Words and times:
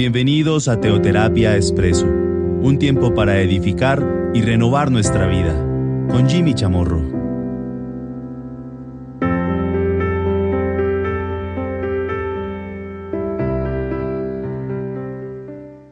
Bienvenidos 0.00 0.66
a 0.68 0.80
Teoterapia 0.80 1.56
Expreso, 1.56 2.06
un 2.06 2.78
tiempo 2.78 3.12
para 3.12 3.38
edificar 3.42 4.02
y 4.32 4.40
renovar 4.40 4.90
nuestra 4.90 5.26
vida, 5.26 5.52
con 6.10 6.26
Jimmy 6.26 6.54
Chamorro. 6.54 7.00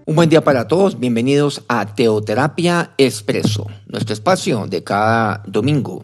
Un 0.07 0.17
buen 0.17 0.31
día 0.31 0.43
para 0.43 0.67
todos, 0.69 0.99
bienvenidos 0.99 1.63
a 1.69 1.95
Teoterapia 1.95 2.95
Expreso, 2.97 3.67
nuestro 3.89 4.15
espacio 4.15 4.67
de 4.69 4.83
cada 4.83 5.43
domingo, 5.47 6.03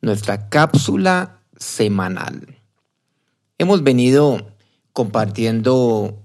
nuestra 0.00 0.48
cápsula 0.48 1.38
semanal. 1.56 2.56
Hemos 3.56 3.84
venido 3.84 4.48
compartiendo 4.92 6.19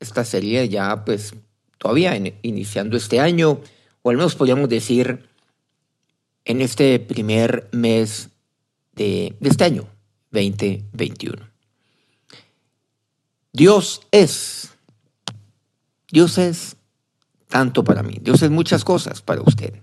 esta 0.00 0.24
serie 0.24 0.68
ya 0.68 1.04
pues 1.04 1.34
todavía 1.78 2.16
iniciando 2.42 2.96
este 2.96 3.20
año, 3.20 3.60
o 4.02 4.10
al 4.10 4.16
menos 4.16 4.34
podríamos 4.34 4.68
decir 4.68 5.28
en 6.44 6.60
este 6.60 6.98
primer 6.98 7.68
mes 7.72 8.30
de, 8.92 9.36
de 9.40 9.48
este 9.48 9.64
año, 9.64 9.86
2021. 10.30 11.48
Dios 13.52 14.02
es, 14.10 14.72
Dios 16.10 16.38
es 16.38 16.76
tanto 17.48 17.82
para 17.84 18.02
mí, 18.02 18.18
Dios 18.20 18.42
es 18.42 18.50
muchas 18.50 18.84
cosas 18.84 19.22
para 19.22 19.42
usted. 19.42 19.82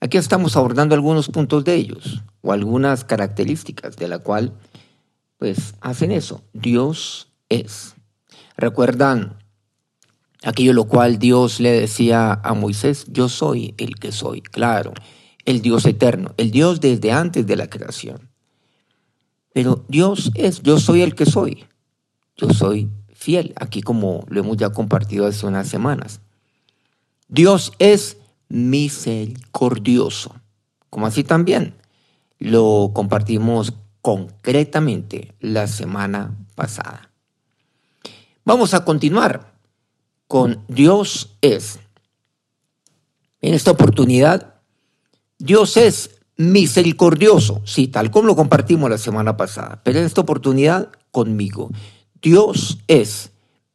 Aquí 0.00 0.18
estamos 0.18 0.56
abordando 0.56 0.96
algunos 0.96 1.28
puntos 1.28 1.64
de 1.64 1.76
ellos 1.76 2.22
o 2.40 2.52
algunas 2.52 3.04
características 3.04 3.96
de 3.96 4.08
la 4.08 4.18
cual 4.18 4.52
pues 5.38 5.74
hacen 5.80 6.10
eso. 6.10 6.42
Dios 6.52 7.28
es. 7.48 7.94
¿Recuerdan 8.56 9.38
aquello 10.42 10.72
lo 10.72 10.84
cual 10.84 11.18
Dios 11.18 11.60
le 11.60 11.72
decía 11.72 12.32
a 12.32 12.54
Moisés? 12.54 13.06
Yo 13.08 13.28
soy 13.28 13.74
el 13.78 13.96
que 13.96 14.12
soy, 14.12 14.42
claro, 14.42 14.92
el 15.44 15.62
Dios 15.62 15.86
eterno, 15.86 16.34
el 16.36 16.50
Dios 16.50 16.80
desde 16.80 17.12
antes 17.12 17.46
de 17.46 17.56
la 17.56 17.68
creación. 17.68 18.30
Pero 19.52 19.84
Dios 19.88 20.30
es, 20.34 20.62
yo 20.62 20.78
soy 20.78 21.02
el 21.02 21.14
que 21.14 21.26
soy, 21.26 21.64
yo 22.36 22.50
soy 22.50 22.90
fiel, 23.12 23.52
aquí 23.56 23.82
como 23.82 24.24
lo 24.28 24.40
hemos 24.40 24.56
ya 24.56 24.70
compartido 24.70 25.26
hace 25.26 25.46
unas 25.46 25.68
semanas. 25.68 26.20
Dios 27.28 27.72
es 27.78 28.16
misericordioso, 28.48 30.34
como 30.90 31.06
así 31.06 31.24
también 31.24 31.74
lo 32.38 32.90
compartimos 32.92 33.72
concretamente 34.00 35.34
la 35.40 35.66
semana 35.68 36.36
pasada. 36.54 37.11
Vamos 38.44 38.74
a 38.74 38.84
continuar 38.84 39.54
con 40.26 40.64
Dios 40.66 41.36
es. 41.42 41.78
En 43.40 43.54
esta 43.54 43.70
oportunidad, 43.70 44.54
Dios 45.38 45.76
es 45.76 46.22
misericordioso, 46.36 47.62
sí, 47.64 47.88
tal 47.88 48.10
como 48.10 48.26
lo 48.26 48.36
compartimos 48.36 48.90
la 48.90 48.98
semana 48.98 49.36
pasada, 49.36 49.80
pero 49.84 49.98
en 49.98 50.06
esta 50.06 50.22
oportunidad 50.22 50.90
conmigo. 51.10 51.70
Dios 52.20 52.78
es 52.88 53.30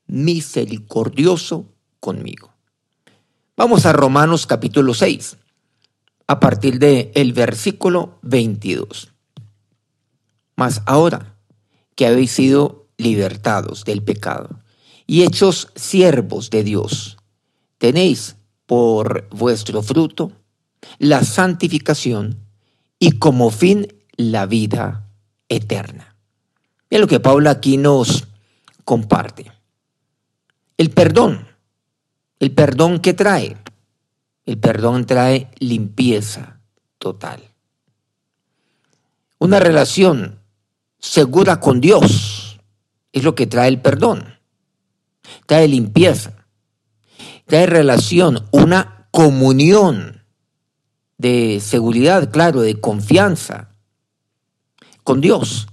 misericordioso 0.07 1.65
conmigo. 1.99 2.53
Vamos 3.55 3.85
a 3.85 3.93
Romanos 3.93 4.47
capítulo 4.47 4.93
6, 4.93 5.37
a 6.27 6.39
partir 6.39 6.79
del 6.79 7.11
el 7.15 7.33
versículo 7.33 8.19
22. 8.21 9.13
Mas 10.55 10.81
ahora 10.85 11.35
que 11.95 12.05
habéis 12.05 12.31
sido 12.31 12.86
libertados 12.97 13.85
del 13.85 14.03
pecado 14.03 14.61
y 15.05 15.23
hechos 15.23 15.69
siervos 15.75 16.49
de 16.49 16.63
Dios. 16.63 17.17
Tenéis 17.77 18.35
por 18.65 19.27
vuestro 19.29 19.81
fruto 19.81 20.31
la 20.99 21.23
santificación 21.23 22.37
y 22.99 23.13
como 23.13 23.49
fin 23.49 23.87
la 24.17 24.45
vida 24.45 25.07
eterna. 25.47 26.15
Mira 26.89 27.01
lo 27.01 27.07
que 27.07 27.19
Pablo 27.19 27.49
aquí 27.49 27.77
nos 27.77 28.27
comparte. 28.83 29.51
El 30.77 30.89
perdón, 30.91 31.47
el 32.39 32.51
perdón 32.51 32.99
que 32.99 33.13
trae, 33.13 33.57
el 34.45 34.57
perdón 34.57 35.05
trae 35.05 35.49
limpieza 35.59 36.59
total. 36.97 37.41
Una 39.39 39.59
relación 39.59 40.39
segura 40.99 41.59
con 41.59 41.79
Dios 41.79 42.46
es 43.17 43.23
lo 43.23 43.35
que 43.35 43.47
trae 43.47 43.67
el 43.67 43.81
perdón. 43.81 44.39
Trae 45.45 45.67
limpieza, 45.67 46.47
trae 47.45 47.65
relación, 47.65 48.45
una 48.51 49.07
comunión 49.11 50.23
de 51.17 51.59
seguridad, 51.59 52.31
claro, 52.31 52.61
de 52.61 52.79
confianza 52.79 53.75
con 55.03 55.21
Dios, 55.21 55.67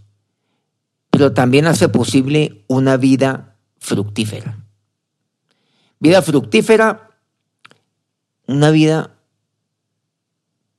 pero 1.11 1.33
también 1.33 1.67
hace 1.67 1.89
posible 1.89 2.65
una 2.67 2.97
vida 2.97 3.57
fructífera. 3.79 4.59
Vida 6.01 6.23
fructífera, 6.23 7.11
una 8.47 8.71
vida 8.71 9.15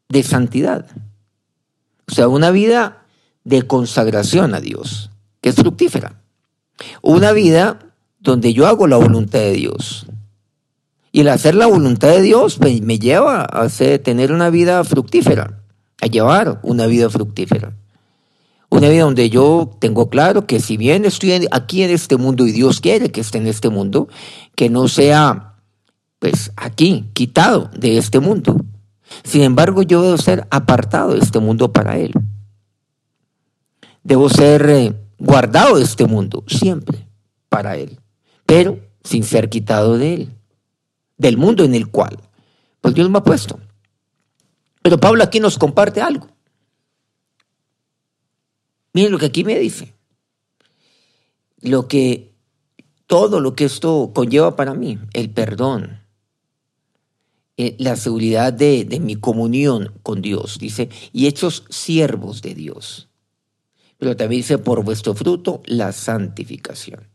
de 0.09 0.23
santidad, 0.23 0.87
o 2.07 2.13
sea, 2.13 2.27
una 2.27 2.51
vida 2.51 3.05
de 3.43 3.63
consagración 3.63 4.53
a 4.53 4.61
Dios, 4.61 5.11
que 5.41 5.49
es 5.49 5.55
fructífera. 5.55 6.21
Una 7.01 7.31
vida 7.31 7.79
donde 8.19 8.53
yo 8.53 8.67
hago 8.67 8.87
la 8.87 8.97
voluntad 8.97 9.39
de 9.39 9.53
Dios. 9.53 10.07
Y 11.11 11.21
el 11.21 11.29
hacer 11.29 11.55
la 11.55 11.67
voluntad 11.67 12.09
de 12.09 12.21
Dios 12.21 12.59
me, 12.59 12.99
lleva 12.99 13.41
a 13.41 13.61
hacer, 13.61 13.99
tener 13.99 14.33
una 14.33 14.49
vida 14.49 14.83
fructífera, 14.83 15.61
a 16.01 16.07
llevar 16.07 16.59
una 16.63 16.87
vida 16.87 17.09
fructífera. 17.09 17.73
Una 18.69 18.89
vida 18.89 19.03
donde 19.03 19.29
yo 19.29 19.71
tengo 19.79 20.09
claro 20.09 20.45
que 20.45 20.59
si 20.59 20.75
bien 20.75 21.05
estoy 21.05 21.47
aquí 21.51 21.83
en 21.83 21.91
este 21.91 22.17
mundo 22.17 22.45
y 22.45 22.51
Dios 22.51 22.81
quiere 22.81 23.11
que 23.11 23.21
esté 23.21 23.37
en 23.37 23.47
este 23.47 23.69
mundo, 23.69 24.09
que 24.55 24.69
no 24.69 24.89
sea 24.89 25.53
pues 26.19 26.51
aquí, 26.57 27.09
quitado 27.13 27.69
de 27.77 27.97
este 27.97 28.19
mundo. 28.19 28.57
Sin 29.23 29.41
embargo, 29.41 29.83
yo 29.83 30.01
debo 30.01 30.17
ser 30.17 30.47
apartado 30.49 31.13
de 31.13 31.19
este 31.19 31.39
mundo 31.39 31.71
para 31.71 31.97
Él. 31.97 32.11
Debo 34.03 34.29
ser 34.29 34.69
eh, 34.69 34.93
guardado 35.17 35.77
de 35.77 35.83
este 35.83 36.05
mundo, 36.05 36.43
siempre 36.47 37.07
para 37.49 37.77
Él, 37.77 37.99
pero 38.45 38.79
sin 39.03 39.23
ser 39.23 39.49
quitado 39.49 39.97
de 39.97 40.13
Él, 40.13 40.29
del 41.17 41.37
mundo 41.37 41.63
en 41.63 41.75
el 41.75 41.87
cual, 41.89 42.19
pues 42.81 42.93
Dios 42.93 43.09
me 43.09 43.17
ha 43.17 43.23
puesto. 43.23 43.59
Pero 44.81 44.99
Pablo 44.99 45.23
aquí 45.23 45.39
nos 45.39 45.57
comparte 45.57 46.01
algo. 46.01 46.27
Miren 48.93 49.11
lo 49.11 49.17
que 49.17 49.25
aquí 49.25 49.43
me 49.43 49.57
dice. 49.57 49.93
Lo 51.61 51.87
que, 51.87 52.33
todo 53.07 53.39
lo 53.39 53.55
que 53.55 53.65
esto 53.65 54.11
conlleva 54.13 54.55
para 54.55 54.73
mí, 54.73 54.99
el 55.13 55.31
perdón, 55.31 56.01
eh, 57.57 57.75
la 57.79 57.95
seguridad 57.95 58.53
de, 58.53 58.85
de 58.85 58.99
mi 58.99 59.15
comunión 59.15 59.93
con 60.03 60.21
Dios, 60.21 60.59
dice, 60.59 60.89
y 61.11 61.27
hechos 61.27 61.65
siervos 61.69 62.41
de 62.41 62.53
Dios 62.53 63.09
pero 64.05 64.15
también 64.15 64.41
dice, 64.41 64.59
por 64.59 64.83
vuestro 64.83 65.15
fruto, 65.15 65.63
la 65.65 65.91
santificación. 65.91 67.07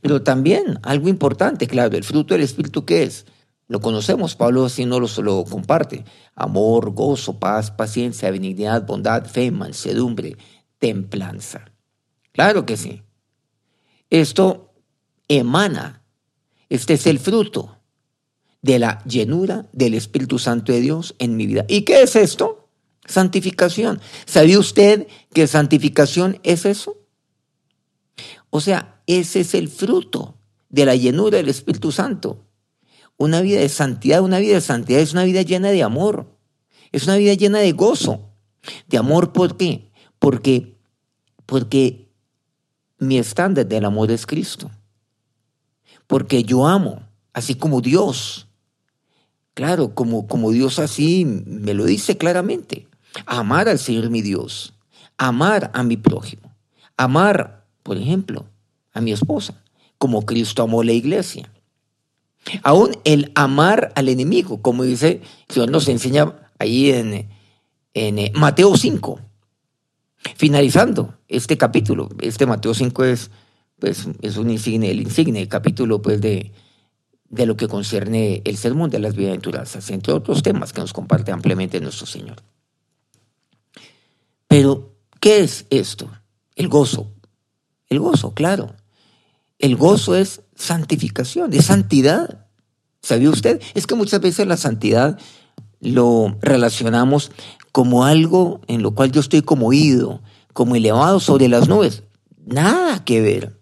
Pero 0.00 0.20
también 0.24 0.80
algo 0.82 1.08
importante, 1.08 1.68
claro, 1.68 1.96
el 1.96 2.02
fruto 2.02 2.34
del 2.34 2.42
Espíritu, 2.42 2.84
¿qué 2.84 3.04
es? 3.04 3.26
Lo 3.68 3.80
conocemos, 3.80 4.34
Pablo 4.34 4.64
así 4.64 4.86
no 4.86 4.98
lo, 4.98 5.06
lo 5.22 5.44
comparte. 5.44 6.04
Amor, 6.34 6.90
gozo, 6.90 7.38
paz, 7.38 7.70
paciencia, 7.70 8.32
benignidad, 8.32 8.84
bondad, 8.84 9.24
fe, 9.24 9.52
mansedumbre, 9.52 10.36
templanza. 10.80 11.70
Claro 12.32 12.66
que 12.66 12.76
sí. 12.76 13.04
Esto 14.10 14.74
emana, 15.28 16.02
este 16.70 16.94
es 16.94 17.06
el 17.06 17.20
fruto 17.20 17.78
de 18.62 18.80
la 18.80 19.00
llenura 19.04 19.68
del 19.72 19.94
Espíritu 19.94 20.40
Santo 20.40 20.72
de 20.72 20.80
Dios 20.80 21.14
en 21.20 21.36
mi 21.36 21.46
vida. 21.46 21.64
¿Y 21.68 21.82
qué 21.82 22.02
es 22.02 22.16
esto? 22.16 22.68
Santificación. 23.04 24.00
¿Sabía 24.26 24.58
usted 24.58 25.08
que 25.32 25.46
santificación 25.46 26.38
es 26.42 26.64
eso? 26.64 26.96
O 28.50 28.60
sea, 28.60 29.02
ese 29.06 29.40
es 29.40 29.54
el 29.54 29.68
fruto 29.68 30.36
de 30.68 30.86
la 30.86 30.94
llenura 30.94 31.38
del 31.38 31.48
Espíritu 31.48 31.92
Santo. 31.92 32.44
Una 33.16 33.40
vida 33.40 33.60
de 33.60 33.68
santidad, 33.68 34.22
una 34.22 34.38
vida 34.38 34.54
de 34.54 34.60
santidad 34.60 35.00
es 35.00 35.12
una 35.12 35.24
vida 35.24 35.42
llena 35.42 35.70
de 35.70 35.82
amor. 35.82 36.36
Es 36.92 37.04
una 37.04 37.16
vida 37.16 37.34
llena 37.34 37.58
de 37.58 37.72
gozo. 37.72 38.30
De 38.88 38.98
amor, 38.98 39.32
¿por 39.32 39.56
qué? 39.56 39.90
Porque, 40.18 40.76
porque 41.46 42.10
mi 42.98 43.18
estándar 43.18 43.66
del 43.66 43.84
amor 43.84 44.10
es 44.10 44.26
Cristo. 44.26 44.70
Porque 46.06 46.44
yo 46.44 46.66
amo, 46.66 47.02
así 47.32 47.54
como 47.54 47.80
Dios. 47.80 48.48
Claro, 49.54 49.94
como, 49.94 50.26
como 50.26 50.50
Dios 50.50 50.78
así 50.78 51.24
me 51.24 51.74
lo 51.74 51.84
dice 51.84 52.16
claramente 52.16 52.88
amar 53.26 53.68
al 53.68 53.78
Señor 53.78 54.10
mi 54.10 54.22
Dios, 54.22 54.71
amar 55.18 55.70
a 55.74 55.82
mi 55.82 55.96
prójimo, 55.96 56.54
amar, 56.96 57.66
por 57.82 57.96
ejemplo, 57.96 58.46
a 58.92 59.00
mi 59.00 59.12
esposa, 59.12 59.62
como 59.98 60.26
Cristo 60.26 60.62
amó 60.62 60.82
la 60.82 60.92
iglesia. 60.92 61.50
Aún 62.62 62.96
el 63.04 63.30
amar 63.34 63.92
al 63.94 64.08
enemigo, 64.08 64.62
como 64.62 64.82
dice, 64.82 65.20
el 65.48 65.54
Señor 65.54 65.70
nos 65.70 65.88
enseña 65.88 66.50
ahí 66.58 66.90
en, 66.90 67.28
en 67.94 68.18
eh, 68.18 68.32
Mateo 68.34 68.76
5. 68.76 69.20
Finalizando 70.36 71.18
este 71.28 71.56
capítulo, 71.56 72.08
este 72.20 72.46
Mateo 72.46 72.74
5 72.74 73.04
es, 73.04 73.30
pues, 73.78 74.08
es 74.22 74.36
un 74.36 74.50
insigne, 74.50 74.90
el 74.90 75.00
insigne 75.00 75.48
capítulo 75.48 76.02
pues, 76.02 76.20
de, 76.20 76.52
de 77.28 77.46
lo 77.46 77.56
que 77.56 77.66
concierne 77.66 78.42
el 78.44 78.56
sermón 78.56 78.90
de 78.90 78.98
las 78.98 79.16
bienaventuranzas, 79.16 79.90
entre 79.90 80.12
otros 80.12 80.42
temas 80.42 80.72
que 80.72 80.80
nos 80.80 80.92
comparte 80.92 81.32
ampliamente 81.32 81.80
nuestro 81.80 82.06
Señor. 82.06 82.36
Pero, 84.46 84.91
¿qué 85.22 85.38
es 85.40 85.66
esto? 85.70 86.10
El 86.56 86.68
gozo. 86.68 87.12
El 87.88 88.00
gozo, 88.00 88.34
claro. 88.34 88.74
El 89.60 89.76
gozo 89.76 90.16
es 90.16 90.42
santificación, 90.56 91.52
es 91.52 91.66
santidad. 91.66 92.48
¿Sabía 93.02 93.30
usted? 93.30 93.62
Es 93.74 93.86
que 93.86 93.94
muchas 93.94 94.20
veces 94.20 94.48
la 94.48 94.56
santidad 94.56 95.18
lo 95.80 96.36
relacionamos 96.40 97.30
como 97.70 98.04
algo 98.04 98.60
en 98.66 98.82
lo 98.82 98.94
cual 98.96 99.12
yo 99.12 99.20
estoy 99.20 99.42
como 99.42 99.72
ido, 99.72 100.20
como 100.52 100.74
elevado 100.74 101.20
sobre 101.20 101.48
las 101.48 101.68
nubes. 101.68 102.02
Nada 102.44 103.04
que 103.04 103.20
ver. 103.20 103.60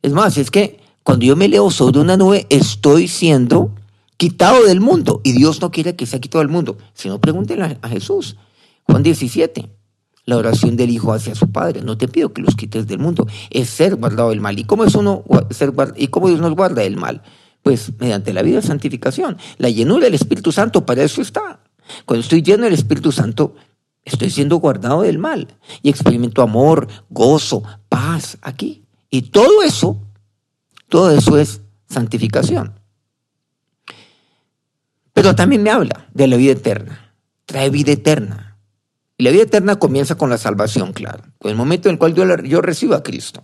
Es 0.00 0.12
más, 0.12 0.38
es 0.38 0.50
que 0.50 0.80
cuando 1.02 1.26
yo 1.26 1.36
me 1.36 1.44
elevo 1.44 1.70
sobre 1.70 2.00
una 2.00 2.16
nube, 2.16 2.46
estoy 2.48 3.08
siendo 3.08 3.74
quitado 4.16 4.64
del 4.64 4.80
mundo. 4.80 5.20
Y 5.22 5.32
Dios 5.32 5.60
no 5.60 5.70
quiere 5.70 5.96
que 5.96 6.06
sea 6.06 6.18
quitado 6.18 6.42
del 6.42 6.52
mundo. 6.52 6.78
Si 6.94 7.08
no, 7.08 7.20
pregúntenle 7.20 7.78
a 7.82 7.88
Jesús. 7.88 8.36
Juan 8.84 9.02
17. 9.02 9.77
La 10.28 10.36
oración 10.36 10.76
del 10.76 10.90
Hijo 10.90 11.14
hacia 11.14 11.34
su 11.34 11.50
Padre. 11.50 11.80
No 11.80 11.96
te 11.96 12.06
pido 12.06 12.34
que 12.34 12.42
los 12.42 12.54
quites 12.54 12.86
del 12.86 12.98
mundo. 12.98 13.26
Es 13.48 13.70
ser 13.70 13.94
guardado 13.94 14.28
del 14.28 14.42
mal. 14.42 14.58
¿Y 14.58 14.64
cómo 14.64 14.84
es 14.84 14.94
uno 14.94 15.24
ser 15.48 15.72
¿Y 15.96 16.08
cómo 16.08 16.28
Dios 16.28 16.38
nos 16.38 16.54
guarda 16.54 16.82
del 16.82 16.98
mal? 16.98 17.22
Pues 17.62 17.92
mediante 17.98 18.34
la 18.34 18.42
vida 18.42 18.56
de 18.56 18.66
santificación. 18.66 19.38
La 19.56 19.70
llenura 19.70 20.04
del 20.04 20.12
Espíritu 20.12 20.52
Santo, 20.52 20.84
para 20.84 21.02
eso 21.02 21.22
está. 21.22 21.60
Cuando 22.04 22.20
estoy 22.20 22.42
lleno 22.42 22.64
del 22.64 22.74
Espíritu 22.74 23.10
Santo, 23.10 23.54
estoy 24.04 24.28
siendo 24.28 24.56
guardado 24.56 25.00
del 25.00 25.16
mal. 25.16 25.56
Y 25.80 25.88
experimento 25.88 26.42
amor, 26.42 26.88
gozo, 27.08 27.62
paz 27.88 28.36
aquí. 28.42 28.84
Y 29.08 29.22
todo 29.22 29.62
eso, 29.62 29.98
todo 30.90 31.10
eso 31.10 31.38
es 31.38 31.62
santificación. 31.88 32.78
Pero 35.14 35.34
también 35.34 35.62
me 35.62 35.70
habla 35.70 36.06
de 36.12 36.26
la 36.26 36.36
vida 36.36 36.52
eterna. 36.52 37.14
Trae 37.46 37.70
vida 37.70 37.92
eterna. 37.92 38.47
Y 39.18 39.24
la 39.24 39.30
vida 39.30 39.42
eterna 39.42 39.76
comienza 39.76 40.14
con 40.14 40.30
la 40.30 40.38
salvación, 40.38 40.92
claro. 40.92 41.24
Con 41.38 41.50
el 41.50 41.56
momento 41.56 41.88
en 41.88 41.94
el 41.94 41.98
cual 41.98 42.14
yo, 42.14 42.62
recibo 42.62 42.94
a 42.94 43.02
Cristo. 43.02 43.42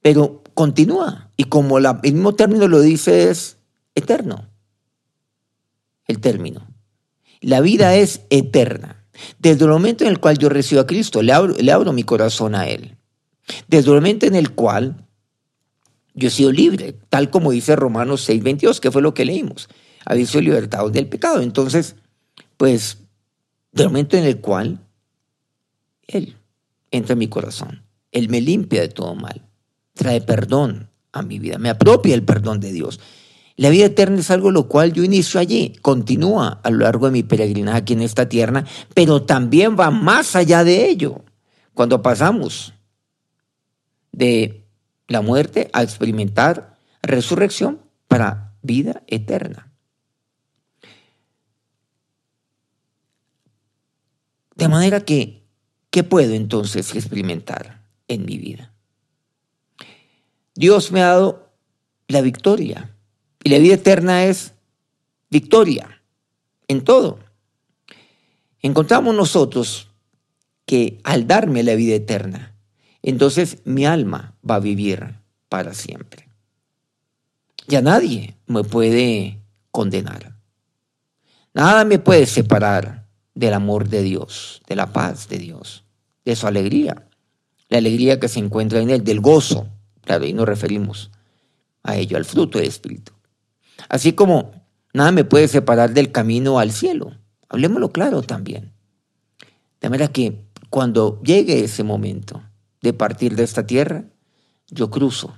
Pero 0.00 0.44
continúa. 0.54 1.30
Y 1.36 1.44
como 1.44 1.76
el 1.78 1.86
mismo 2.02 2.34
término 2.34 2.68
lo 2.68 2.80
dice, 2.80 3.30
es 3.30 3.58
eterno. 3.96 4.48
El 6.06 6.20
término. 6.20 6.68
La 7.40 7.60
vida 7.60 7.96
es 7.96 8.22
eterna. 8.30 9.04
Desde 9.40 9.64
el 9.64 9.70
momento 9.70 10.04
en 10.04 10.10
el 10.10 10.20
cual 10.20 10.38
yo 10.38 10.48
recibo 10.48 10.80
a 10.80 10.86
Cristo, 10.86 11.20
le 11.20 11.32
abro, 11.32 11.54
le 11.58 11.72
abro 11.72 11.92
mi 11.92 12.04
corazón 12.04 12.54
a 12.54 12.68
Él. 12.68 12.96
Desde 13.66 13.88
el 13.88 13.96
momento 13.96 14.24
en 14.24 14.36
el 14.36 14.52
cual 14.52 15.04
yo 16.14 16.28
he 16.28 16.30
sido 16.30 16.52
libre, 16.52 16.94
tal 17.08 17.30
como 17.30 17.50
dice 17.50 17.74
Romanos 17.74 18.28
6:22, 18.28 18.78
que 18.78 18.92
fue 18.92 19.02
lo 19.02 19.14
que 19.14 19.24
leímos. 19.24 19.68
Habéis 20.04 20.30
sido 20.30 20.42
libertados 20.42 20.92
del 20.92 21.08
pecado. 21.08 21.40
Entonces, 21.40 21.96
pues, 22.56 22.98
del 23.72 23.88
momento 23.88 24.16
en 24.16 24.24
el 24.24 24.40
cual 24.40 24.80
Él 26.06 26.36
entra 26.90 27.12
en 27.12 27.18
mi 27.18 27.28
corazón, 27.28 27.84
Él 28.12 28.28
me 28.28 28.40
limpia 28.40 28.80
de 28.80 28.88
todo 28.88 29.14
mal 29.14 29.50
trae 30.00 30.22
perdón 30.22 30.88
a 31.12 31.20
mi 31.20 31.38
vida, 31.38 31.58
me 31.58 31.68
apropia 31.68 32.14
el 32.14 32.22
perdón 32.22 32.58
de 32.58 32.72
Dios. 32.72 33.00
La 33.56 33.68
vida 33.68 33.84
eterna 33.84 34.20
es 34.20 34.30
algo 34.30 34.50
lo 34.50 34.66
cual 34.66 34.94
yo 34.94 35.04
inicio 35.04 35.38
allí, 35.38 35.74
continúa 35.82 36.60
a 36.62 36.70
lo 36.70 36.78
largo 36.78 37.04
de 37.04 37.12
mi 37.12 37.22
peregrinaje 37.22 37.76
aquí 37.76 37.92
en 37.92 38.00
esta 38.00 38.26
tierra, 38.26 38.64
pero 38.94 39.24
también 39.24 39.76
va 39.78 39.90
más 39.90 40.36
allá 40.36 40.64
de 40.64 40.88
ello. 40.88 41.22
Cuando 41.74 42.00
pasamos 42.00 42.72
de 44.12 44.64
la 45.06 45.20
muerte 45.20 45.68
a 45.74 45.82
experimentar 45.82 46.78
resurrección 47.02 47.82
para 48.08 48.54
vida 48.62 49.02
eterna. 49.06 49.69
De 54.60 54.68
manera 54.68 55.00
que, 55.00 55.42
¿qué 55.88 56.04
puedo 56.04 56.34
entonces 56.34 56.94
experimentar 56.94 57.82
en 58.08 58.26
mi 58.26 58.36
vida? 58.36 58.74
Dios 60.54 60.92
me 60.92 61.00
ha 61.00 61.06
dado 61.06 61.48
la 62.08 62.20
victoria. 62.20 62.94
Y 63.42 63.48
la 63.48 63.56
vida 63.56 63.76
eterna 63.76 64.26
es 64.26 64.52
victoria 65.30 66.02
en 66.68 66.84
todo. 66.84 67.20
Encontramos 68.60 69.14
nosotros 69.14 69.88
que 70.66 71.00
al 71.04 71.26
darme 71.26 71.62
la 71.62 71.74
vida 71.74 71.94
eterna, 71.94 72.54
entonces 73.00 73.62
mi 73.64 73.86
alma 73.86 74.36
va 74.48 74.56
a 74.56 74.60
vivir 74.60 75.14
para 75.48 75.72
siempre. 75.72 76.28
Ya 77.66 77.80
nadie 77.80 78.36
me 78.46 78.62
puede 78.62 79.38
condenar. 79.70 80.36
Nada 81.54 81.86
me 81.86 81.98
puede 81.98 82.26
separar 82.26 82.99
del 83.40 83.54
amor 83.54 83.88
de 83.88 84.02
Dios, 84.02 84.62
de 84.68 84.76
la 84.76 84.92
paz 84.92 85.28
de 85.28 85.38
Dios, 85.38 85.84
de 86.24 86.36
su 86.36 86.46
alegría, 86.46 87.08
la 87.68 87.78
alegría 87.78 88.20
que 88.20 88.28
se 88.28 88.38
encuentra 88.38 88.80
en 88.80 88.90
Él, 88.90 89.02
del 89.02 89.20
gozo, 89.20 89.66
Claro, 90.02 90.26
y 90.26 90.32
nos 90.32 90.46
referimos 90.46 91.10
a 91.82 91.96
ello, 91.96 92.16
al 92.16 92.24
fruto 92.24 92.58
del 92.58 92.66
Espíritu. 92.66 93.12
Así 93.88 94.12
como 94.12 94.52
nada 94.92 95.12
me 95.12 95.24
puede 95.24 95.48
separar 95.48 95.92
del 95.92 96.10
camino 96.10 96.58
al 96.58 96.72
cielo. 96.72 97.16
Hablemoslo 97.48 97.90
claro 97.90 98.22
también. 98.22 98.72
De 99.80 99.88
manera 99.88 100.08
que 100.08 100.44
cuando 100.68 101.20
llegue 101.22 101.64
ese 101.64 101.84
momento 101.84 102.42
de 102.82 102.92
partir 102.92 103.36
de 103.36 103.44
esta 103.44 103.66
tierra, 103.66 104.04
yo 104.68 104.90
cruzo, 104.90 105.34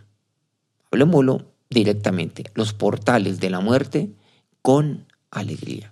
hablemoslo 0.91 1.53
directamente, 1.71 2.45
los 2.55 2.73
portales 2.73 3.41
de 3.41 3.51
la 3.51 3.61
muerte 3.61 4.15
con 4.63 5.07
alegría. 5.31 5.92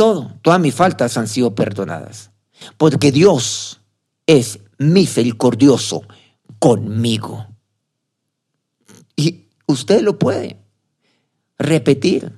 Todo, 0.00 0.32
todas 0.40 0.58
mis 0.58 0.74
faltas 0.74 1.18
han 1.18 1.28
sido 1.28 1.54
perdonadas, 1.54 2.30
porque 2.78 3.12
Dios 3.12 3.82
es 4.24 4.60
misericordioso 4.78 6.04
conmigo. 6.58 7.46
Y 9.14 9.48
usted 9.66 10.00
lo 10.00 10.18
puede 10.18 10.56
repetir, 11.58 12.32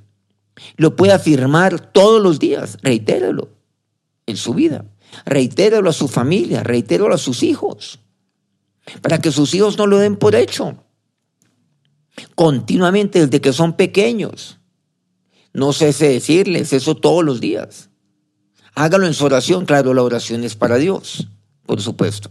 lo 0.76 0.96
puede 0.96 1.12
afirmar 1.12 1.92
todos 1.92 2.20
los 2.20 2.40
días, 2.40 2.78
reitéralo 2.82 3.50
en 4.26 4.36
su 4.36 4.54
vida, 4.54 4.84
reitéralo 5.24 5.88
a 5.88 5.92
su 5.92 6.08
familia, 6.08 6.64
reitéralo 6.64 7.14
a 7.14 7.18
sus 7.18 7.44
hijos, 7.44 8.00
para 9.02 9.20
que 9.20 9.30
sus 9.30 9.54
hijos 9.54 9.78
no 9.78 9.86
lo 9.86 9.98
den 9.98 10.16
por 10.16 10.34
hecho. 10.34 10.82
Continuamente 12.34 13.20
desde 13.20 13.40
que 13.40 13.52
son 13.52 13.76
pequeños. 13.76 14.58
No 15.52 15.72
cese 15.72 16.08
decirles 16.08 16.72
eso 16.72 16.96
todos 16.96 17.24
los 17.24 17.40
días. 17.40 17.90
Hágalo 18.74 19.06
en 19.06 19.14
su 19.14 19.24
oración, 19.24 19.66
claro, 19.66 19.92
la 19.92 20.02
oración 20.02 20.44
es 20.44 20.56
para 20.56 20.76
Dios, 20.76 21.28
por 21.66 21.80
supuesto. 21.82 22.30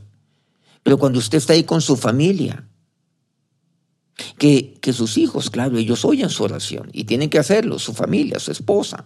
Pero 0.83 0.97
cuando 0.97 1.19
usted 1.19 1.37
está 1.37 1.53
ahí 1.53 1.63
con 1.63 1.81
su 1.81 1.95
familia, 1.95 2.67
que, 4.37 4.79
que 4.81 4.93
sus 4.93 5.17
hijos, 5.17 5.49
claro, 5.49 5.77
ellos 5.77 6.03
oyen 6.03 6.29
su 6.29 6.43
oración 6.43 6.89
y 6.93 7.03
tienen 7.03 7.29
que 7.29 7.39
hacerlo, 7.39 7.77
su 7.77 7.93
familia, 7.93 8.39
su 8.39 8.51
esposa, 8.51 9.05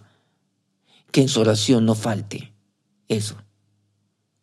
que 1.10 1.20
en 1.20 1.28
su 1.28 1.40
oración 1.40 1.84
no 1.84 1.94
falte 1.94 2.54
eso. 3.08 3.36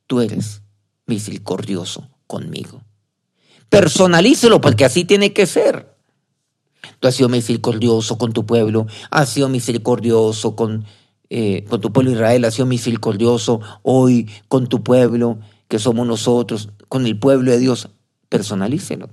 Tú 0.07 0.21
eres 0.21 0.61
misericordioso 1.05 2.09
conmigo. 2.27 2.83
Personalícelo 3.69 4.61
porque 4.61 4.85
así 4.85 5.03
tiene 5.05 5.33
que 5.33 5.47
ser. 5.47 5.92
Tú 6.99 7.07
has 7.07 7.15
sido 7.15 7.29
misericordioso 7.29 8.17
con 8.17 8.33
tu 8.33 8.45
pueblo, 8.45 8.87
has 9.09 9.29
sido 9.29 9.49
misericordioso 9.49 10.55
con, 10.55 10.85
eh, 11.29 11.65
con 11.69 11.81
tu 11.81 11.91
pueblo 11.91 12.11
Israel, 12.11 12.45
has 12.45 12.55
sido 12.55 12.65
misericordioso 12.65 13.61
hoy 13.81 14.29
con 14.47 14.67
tu 14.67 14.83
pueblo 14.83 15.39
que 15.67 15.79
somos 15.79 16.05
nosotros, 16.05 16.69
con 16.87 17.05
el 17.05 17.17
pueblo 17.17 17.51
de 17.51 17.59
Dios, 17.59 17.89
personalícelo. 18.29 19.09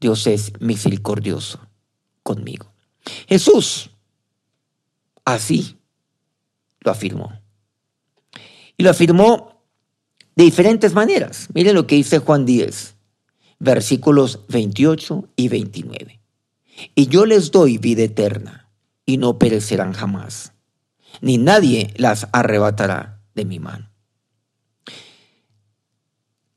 Dios 0.00 0.26
es 0.26 0.52
misericordioso 0.60 1.60
conmigo. 2.22 2.72
Jesús 3.28 3.90
así 5.24 5.76
lo 6.80 6.90
afirmó. 6.90 7.32
Y 8.76 8.82
lo 8.82 8.90
afirmó 8.90 9.62
de 10.34 10.44
diferentes 10.44 10.92
maneras. 10.92 11.48
Miren 11.54 11.74
lo 11.74 11.86
que 11.86 11.96
dice 11.96 12.18
Juan 12.18 12.44
10, 12.44 12.94
versículos 13.58 14.40
28 14.48 15.28
y 15.34 15.48
29. 15.48 16.15
Y 16.94 17.06
yo 17.08 17.26
les 17.26 17.50
doy 17.50 17.78
vida 17.78 18.02
eterna 18.02 18.70
y 19.04 19.18
no 19.18 19.38
perecerán 19.38 19.92
jamás, 19.92 20.52
ni 21.20 21.38
nadie 21.38 21.94
las 21.96 22.28
arrebatará 22.32 23.22
de 23.34 23.44
mi 23.44 23.58
mano. 23.58 23.90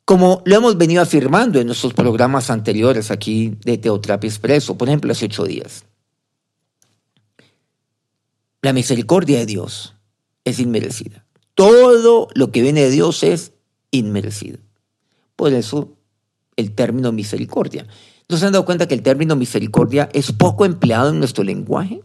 Como 0.06 0.42
lo 0.46 0.56
hemos 0.56 0.78
venido 0.78 1.04
afirmando 1.04 1.60
en 1.60 1.68
nuestros 1.68 1.94
programas 1.94 2.50
anteriores 2.50 3.12
aquí 3.12 3.56
de 3.64 3.78
Teoterapia 3.78 4.28
Expreso, 4.28 4.76
por 4.76 4.88
ejemplo, 4.88 5.12
hace 5.12 5.26
ocho 5.26 5.44
días. 5.44 5.86
La 8.62 8.74
misericordia 8.74 9.38
de 9.38 9.46
Dios 9.46 9.96
es 10.44 10.60
inmerecida. 10.60 11.26
Todo 11.54 12.28
lo 12.34 12.52
que 12.52 12.62
viene 12.62 12.82
de 12.82 12.90
Dios 12.90 13.22
es 13.24 13.54
inmerecido. 13.92 14.60
Por 15.36 15.54
eso 15.54 15.96
el 16.56 16.74
término 16.74 17.12
misericordia. 17.12 17.88
¿No 18.30 18.38
se 18.38 18.46
han 18.46 18.54
dado 18.54 18.64
cuenta 18.64 18.88
que 18.88 18.94
el 18.94 19.02
término 19.02 19.36
misericordia 19.36 20.08
es 20.14 20.32
poco 20.32 20.64
empleado 20.64 21.10
en 21.10 21.18
nuestro 21.18 21.44
lenguaje? 21.44 22.04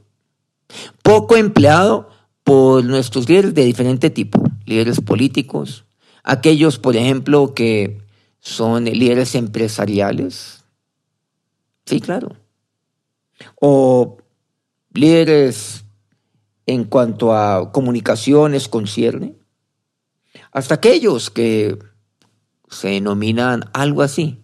Poco 1.02 1.36
empleado 1.36 2.08
por 2.42 2.82
nuestros 2.82 3.28
líderes 3.28 3.54
de 3.54 3.64
diferente 3.64 4.08
tipo, 4.08 4.42
líderes 4.64 5.00
políticos, 5.00 5.84
aquellos, 6.22 6.78
por 6.78 6.96
ejemplo, 6.96 7.54
que 7.54 8.00
son 8.40 8.84
líderes 8.84 9.34
empresariales. 9.34 10.64
Sí, 11.84 12.00
claro. 12.00 12.36
O 13.60 14.16
líderes 14.94 15.84
en 16.64 16.84
cuanto 16.84 17.34
a 17.34 17.70
comunicaciones 17.70 18.68
concierne. 18.68 19.36
Hasta 20.52 20.76
aquellos 20.76 21.28
que 21.28 21.78
se 22.70 22.88
denominan 22.88 23.64
algo 23.74 24.00
así, 24.00 24.43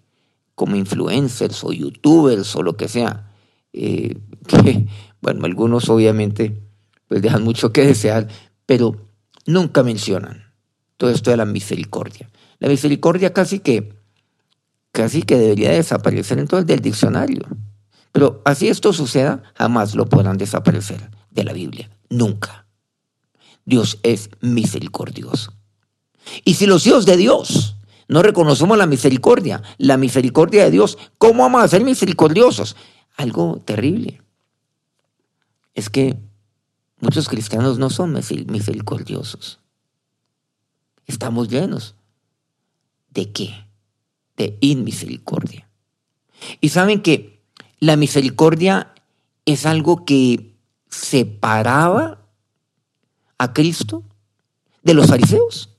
como 0.61 0.77
influencers 0.77 1.65
o 1.65 1.73
youtubers 1.73 2.55
o 2.55 2.63
lo 2.63 2.77
que 2.77 2.87
sea, 2.87 3.33
eh, 3.73 4.19
que, 4.47 4.87
bueno, 5.23 5.47
algunos 5.47 5.89
obviamente 5.89 6.61
pues 7.09 7.23
dejan 7.23 7.43
mucho 7.43 7.73
que 7.73 7.87
desear, 7.87 8.29
pero 8.67 9.09
nunca 9.47 9.83
mencionan 9.83 10.53
todo 10.99 11.09
esto 11.09 11.31
de 11.31 11.39
la 11.39 11.47
misericordia. 11.47 12.29
La 12.59 12.69
misericordia 12.69 13.33
casi 13.33 13.61
que, 13.61 13.95
casi 14.93 15.23
que 15.23 15.39
debería 15.39 15.71
desaparecer 15.71 16.39
entonces 16.39 16.67
del 16.67 16.81
diccionario. 16.81 17.41
Pero 18.13 18.43
así 18.45 18.69
esto 18.69 18.93
suceda, 18.93 19.43
jamás 19.55 19.95
lo 19.95 20.11
podrán 20.11 20.37
desaparecer 20.37 21.11
de 21.31 21.45
la 21.45 21.55
Biblia. 21.55 21.89
Nunca. 22.11 22.67
Dios 23.65 23.99
es 24.03 24.29
misericordioso. 24.43 25.55
Y 26.45 26.53
si 26.53 26.67
los 26.67 26.87
hijos 26.87 27.07
de 27.07 27.17
Dios 27.17 27.77
no 28.11 28.23
reconocemos 28.23 28.77
la 28.77 28.87
misericordia, 28.87 29.63
la 29.79 29.97
misericordia 29.97 30.65
de 30.65 30.73
Dios, 30.73 30.99
¿cómo 31.17 31.45
vamos 31.45 31.63
a 31.63 31.69
ser 31.69 31.85
misericordiosos? 31.85 32.75
Algo 33.17 33.63
terrible. 33.65 34.21
Es 35.75 35.91
que 35.91 36.19
muchos 36.99 37.29
cristianos 37.29 37.79
no 37.79 37.89
son 37.89 38.13
misericordiosos. 38.13 39.61
Estamos 41.07 41.49
llenos. 41.49 41.95
¿De 43.11 43.31
qué? 43.31 43.65
De 44.37 44.59
inmisericordia. 44.61 45.69
Y 46.61 46.71
saben 46.71 47.03
que 47.03 47.41
la 47.79 47.95
misericordia 47.95 48.93
es 49.45 49.67
algo 49.67 50.05
que 50.05 50.57
separaba 50.89 52.27
a 53.39 53.53
Cristo 53.53 54.03
de 54.83 54.95
los 54.95 55.07
fariseos. 55.07 55.71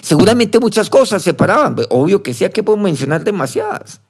Seguramente 0.00 0.58
muchas 0.58 0.88
cosas 0.88 1.22
separaban, 1.22 1.76
obvio 1.90 2.22
que 2.22 2.34
hay 2.40 2.50
que 2.50 2.62
mencionar 2.62 3.24
demasiadas. 3.24 4.00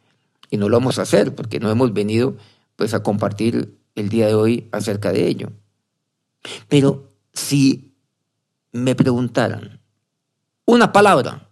Y 0.50 0.56
no 0.56 0.68
lo 0.68 0.78
vamos 0.78 0.98
a 0.98 1.02
hacer 1.02 1.34
porque 1.34 1.58
no 1.58 1.70
hemos 1.70 1.92
venido 1.92 2.36
pues 2.76 2.94
a 2.94 3.02
compartir 3.02 3.78
el 3.94 4.08
día 4.08 4.26
de 4.26 4.34
hoy 4.34 4.68
acerca 4.72 5.12
de 5.12 5.26
ello. 5.26 5.50
Pero 6.68 7.10
si 7.32 7.94
me 8.72 8.94
preguntaran 8.94 9.80
una 10.64 10.92
palabra 10.92 11.48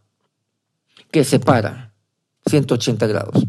que 1.11 1.25
separa 1.25 1.93
180 2.47 3.07
grados 3.07 3.45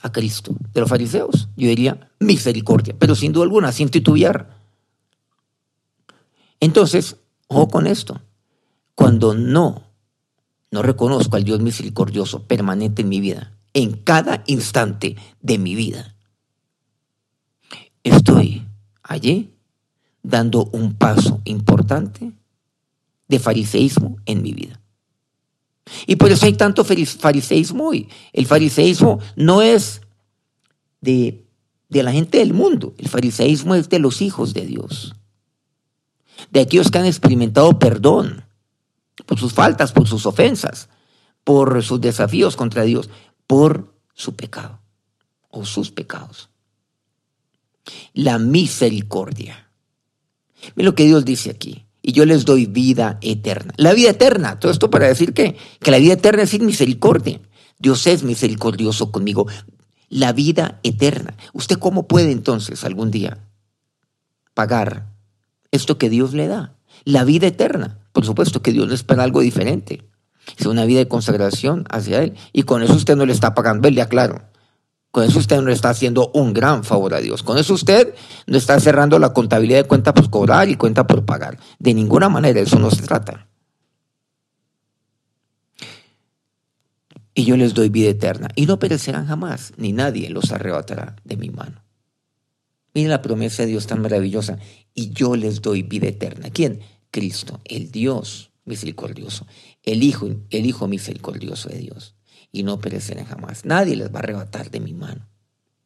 a 0.00 0.12
Cristo 0.12 0.54
de 0.72 0.80
los 0.80 0.88
fariseos, 0.88 1.48
yo 1.56 1.68
diría 1.68 2.10
misericordia, 2.20 2.94
pero 2.98 3.14
sin 3.14 3.32
duda 3.32 3.44
alguna, 3.44 3.72
sin 3.72 3.88
titubear. 3.88 4.56
Entonces, 6.60 7.16
ojo 7.48 7.68
con 7.68 7.86
esto 7.86 8.20
cuando 8.98 9.32
no, 9.32 9.84
no 10.72 10.82
reconozco 10.82 11.36
al 11.36 11.44
Dios 11.44 11.60
misericordioso 11.60 12.48
permanente 12.48 13.02
en 13.02 13.08
mi 13.08 13.20
vida, 13.20 13.56
en 13.72 13.92
cada 13.92 14.42
instante 14.48 15.14
de 15.40 15.56
mi 15.56 15.76
vida, 15.76 16.16
estoy 18.02 18.66
allí 19.04 19.54
dando 20.24 20.64
un 20.72 20.94
paso 20.94 21.40
importante 21.44 22.32
de 23.28 23.38
fariseísmo 23.38 24.16
en 24.26 24.42
mi 24.42 24.52
vida. 24.52 24.80
Y 26.08 26.16
por 26.16 26.32
eso 26.32 26.46
hay 26.46 26.54
tanto 26.54 26.82
fariseísmo 26.82 27.90
hoy. 27.90 28.08
El 28.32 28.46
fariseísmo 28.46 29.20
no 29.36 29.62
es 29.62 30.00
de, 31.00 31.46
de 31.88 32.02
la 32.02 32.10
gente 32.10 32.38
del 32.38 32.52
mundo, 32.52 32.94
el 32.98 33.08
fariseísmo 33.08 33.76
es 33.76 33.88
de 33.88 34.00
los 34.00 34.20
hijos 34.22 34.54
de 34.54 34.66
Dios, 34.66 35.14
de 36.50 36.58
aquellos 36.58 36.90
que 36.90 36.98
han 36.98 37.06
experimentado 37.06 37.78
perdón, 37.78 38.47
por 39.26 39.38
sus 39.38 39.52
faltas, 39.52 39.92
por 39.92 40.08
sus 40.08 40.26
ofensas, 40.26 40.88
por 41.44 41.82
sus 41.82 42.00
desafíos 42.00 42.56
contra 42.56 42.82
Dios, 42.82 43.10
por 43.46 43.94
su 44.14 44.36
pecado 44.36 44.80
o 45.50 45.64
sus 45.64 45.90
pecados. 45.90 46.50
La 48.12 48.38
misericordia. 48.38 49.70
Mira 50.74 50.90
lo 50.90 50.94
que 50.94 51.06
Dios 51.06 51.24
dice 51.24 51.50
aquí. 51.50 51.86
Y 52.02 52.12
yo 52.12 52.24
les 52.24 52.44
doy 52.44 52.66
vida 52.66 53.18
eterna. 53.22 53.72
La 53.76 53.92
vida 53.92 54.10
eterna. 54.10 54.58
Todo 54.58 54.72
esto 54.72 54.90
para 54.90 55.08
decir 55.08 55.34
que, 55.34 55.56
que 55.80 55.90
la 55.90 55.98
vida 55.98 56.14
eterna 56.14 56.42
es 56.42 56.50
sin 56.50 56.64
misericordia. 56.64 57.40
Dios 57.78 58.06
es 58.06 58.22
misericordioso 58.22 59.12
conmigo. 59.12 59.46
La 60.08 60.32
vida 60.32 60.80
eterna. 60.82 61.36
¿Usted 61.52 61.78
cómo 61.78 62.08
puede 62.08 62.32
entonces 62.32 62.84
algún 62.84 63.10
día 63.10 63.38
pagar 64.54 65.12
esto 65.70 65.98
que 65.98 66.08
Dios 66.08 66.34
le 66.34 66.48
da? 66.48 66.77
La 67.08 67.24
vida 67.24 67.46
eterna. 67.46 67.96
Por 68.12 68.26
supuesto 68.26 68.60
que 68.60 68.70
Dios 68.70 68.86
le 68.86 68.94
espera 68.94 69.22
algo 69.22 69.40
diferente. 69.40 70.04
Es 70.58 70.66
una 70.66 70.84
vida 70.84 70.98
de 70.98 71.08
consagración 71.08 71.86
hacia 71.88 72.22
Él. 72.22 72.34
Y 72.52 72.64
con 72.64 72.82
eso 72.82 72.92
usted 72.92 73.16
no 73.16 73.24
le 73.24 73.32
está 73.32 73.54
pagando, 73.54 73.88
él 73.88 73.94
le 73.94 74.02
aclaro. 74.02 74.42
Con 75.10 75.24
eso 75.24 75.38
usted 75.38 75.56
no 75.56 75.68
le 75.68 75.72
está 75.72 75.88
haciendo 75.88 76.30
un 76.34 76.52
gran 76.52 76.84
favor 76.84 77.14
a 77.14 77.20
Dios. 77.20 77.42
Con 77.42 77.56
eso 77.56 77.72
usted 77.72 78.14
no 78.46 78.58
está 78.58 78.78
cerrando 78.78 79.18
la 79.18 79.32
contabilidad 79.32 79.78
de 79.78 79.88
cuenta 79.88 80.12
por 80.12 80.28
cobrar 80.28 80.68
y 80.68 80.76
cuenta 80.76 81.06
por 81.06 81.24
pagar. 81.24 81.58
De 81.78 81.94
ninguna 81.94 82.28
manera, 82.28 82.60
eso 82.60 82.78
no 82.78 82.90
se 82.90 83.00
trata. 83.00 83.48
Y 87.32 87.46
yo 87.46 87.56
les 87.56 87.72
doy 87.72 87.88
vida 87.88 88.10
eterna. 88.10 88.48
Y 88.54 88.66
no 88.66 88.78
perecerán 88.78 89.26
jamás, 89.26 89.72
ni 89.78 89.94
nadie 89.94 90.28
los 90.28 90.52
arrebatará 90.52 91.16
de 91.24 91.38
mi 91.38 91.48
mano. 91.48 91.82
Miren 92.92 93.08
la 93.08 93.22
promesa 93.22 93.62
de 93.62 93.70
Dios 93.70 93.86
tan 93.86 94.02
maravillosa. 94.02 94.58
Y 94.92 95.08
yo 95.12 95.36
les 95.36 95.62
doy 95.62 95.82
vida 95.82 96.08
eterna. 96.08 96.50
¿Quién? 96.50 96.80
Cristo, 97.10 97.60
el 97.64 97.90
Dios 97.90 98.50
misericordioso, 98.64 99.46
el 99.82 100.02
Hijo, 100.02 100.28
el 100.50 100.66
Hijo 100.66 100.86
misericordioso 100.88 101.68
de 101.68 101.78
Dios, 101.78 102.14
y 102.52 102.62
no 102.62 102.80
perecerán 102.80 103.24
jamás. 103.24 103.64
Nadie 103.64 103.96
les 103.96 104.12
va 104.12 104.16
a 104.16 104.22
arrebatar 104.22 104.70
de 104.70 104.80
mi 104.80 104.92
mano. 104.92 105.28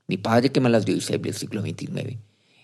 Mi 0.06 0.16
Padre 0.16 0.50
que 0.50 0.60
me 0.60 0.68
las 0.68 0.84
dio, 0.84 0.94
dice 0.94 1.14
el 1.14 1.34
siglo 1.34 1.62
29, 1.62 2.18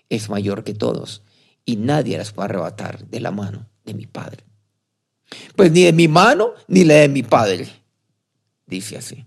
es 0.09 0.29
mayor 0.29 0.63
que 0.63 0.73
todos, 0.73 1.23
y 1.65 1.77
nadie 1.77 2.17
las 2.17 2.33
va 2.33 2.43
a 2.43 2.45
arrebatar 2.45 3.07
de 3.07 3.19
la 3.19 3.31
mano 3.31 3.69
de 3.85 3.93
mi 3.93 4.05
Padre. 4.05 4.43
Pues 5.55 5.71
ni 5.71 5.83
de 5.83 5.93
mi 5.93 6.07
mano 6.07 6.53
ni 6.67 6.83
la 6.83 6.95
de 6.95 7.09
mi 7.09 7.23
Padre, 7.23 7.69
dice 8.65 8.97
así. 8.97 9.25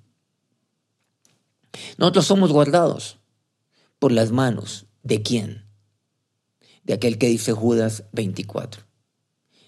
Nosotros 1.96 2.26
somos 2.26 2.52
guardados 2.52 3.18
por 3.98 4.12
las 4.12 4.30
manos 4.30 4.86
de 5.02 5.22
quién? 5.22 5.64
De 6.82 6.94
aquel 6.94 7.18
que 7.18 7.28
dice 7.28 7.52
Judas 7.52 8.04
24 8.12 8.91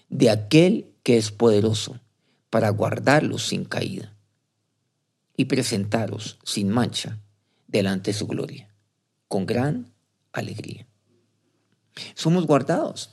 de 0.09 0.29
aquel 0.29 0.93
que 1.03 1.17
es 1.17 1.31
poderoso 1.31 1.99
para 2.49 2.69
guardarlos 2.69 3.47
sin 3.47 3.65
caída 3.65 4.15
y 5.37 5.45
presentaros 5.45 6.37
sin 6.43 6.69
mancha 6.69 7.19
delante 7.67 8.11
de 8.11 8.17
su 8.17 8.27
gloria, 8.27 8.73
con 9.27 9.45
gran 9.45 9.91
alegría. 10.31 10.87
Somos 12.13 12.45
guardados. 12.45 13.11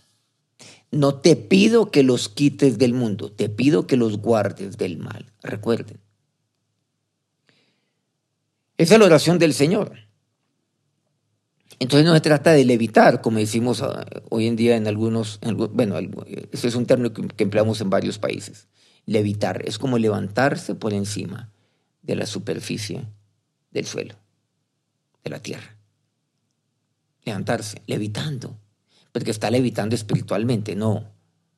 No 0.90 1.16
te 1.16 1.36
pido 1.36 1.90
que 1.90 2.02
los 2.02 2.28
quites 2.28 2.78
del 2.78 2.92
mundo, 2.92 3.32
te 3.32 3.48
pido 3.48 3.86
que 3.86 3.96
los 3.96 4.18
guardes 4.18 4.76
del 4.76 4.98
mal. 4.98 5.32
Recuerden. 5.42 6.00
Esa 8.76 8.94
es 8.94 9.00
la 9.00 9.06
oración 9.06 9.38
del 9.38 9.54
Señor. 9.54 10.11
Entonces 11.82 12.06
no 12.06 12.14
se 12.14 12.20
trata 12.20 12.52
de 12.52 12.64
levitar, 12.64 13.20
como 13.22 13.38
decimos 13.38 13.82
ah, 13.82 14.06
hoy 14.30 14.46
en 14.46 14.54
día 14.54 14.76
en 14.76 14.86
algunos, 14.86 15.40
bueno, 15.72 15.98
ese 16.52 16.68
es 16.68 16.76
un 16.76 16.86
término 16.86 17.12
que, 17.12 17.42
empleamos 17.42 17.80
en 17.80 17.90
varios 17.90 18.20
países. 18.20 18.68
Levitar 19.04 19.62
es 19.66 19.78
como 19.78 19.98
levantarse 19.98 20.76
por 20.76 20.94
encima 20.94 21.50
de 22.02 22.14
la 22.14 22.26
superficie 22.26 23.08
del 23.72 23.84
suelo, 23.84 24.14
de 25.24 25.30
la 25.30 25.40
tierra. 25.40 25.76
Levantarse, 27.24 27.82
levitando, 27.88 28.60
porque 29.10 29.32
está 29.32 29.50
levitando 29.50 29.96
espiritualmente, 29.96 30.76
no, 30.76 31.10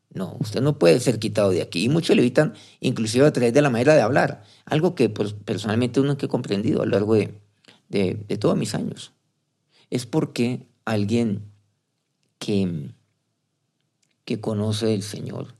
No, 0.08 0.38
usted 0.40 0.62
no 0.62 0.78
puede 0.78 1.00
ser 1.00 1.18
quitado 1.18 1.50
de 1.50 1.60
aquí. 1.60 1.84
Y 1.84 1.88
muchos 1.90 2.16
le 2.16 2.22
evitan, 2.22 2.54
inclusive 2.80 3.26
a 3.26 3.32
través 3.32 3.52
de 3.52 3.60
la 3.60 3.68
manera 3.68 3.94
de 3.94 4.00
hablar. 4.00 4.42
Algo 4.64 4.94
que 4.94 5.10
pues, 5.10 5.34
personalmente 5.34 6.00
uno 6.00 6.16
que 6.16 6.26
he 6.26 6.28
comprendido 6.30 6.80
a 6.80 6.86
lo 6.86 6.92
largo 6.92 7.14
de, 7.14 7.34
de 7.90 8.38
todos 8.38 8.56
mis 8.56 8.74
años. 8.74 9.13
Es 9.94 10.06
porque 10.06 10.66
alguien 10.84 11.52
que, 12.40 12.90
que 14.24 14.40
conoce 14.40 14.92
el 14.92 15.04
Señor 15.04 15.54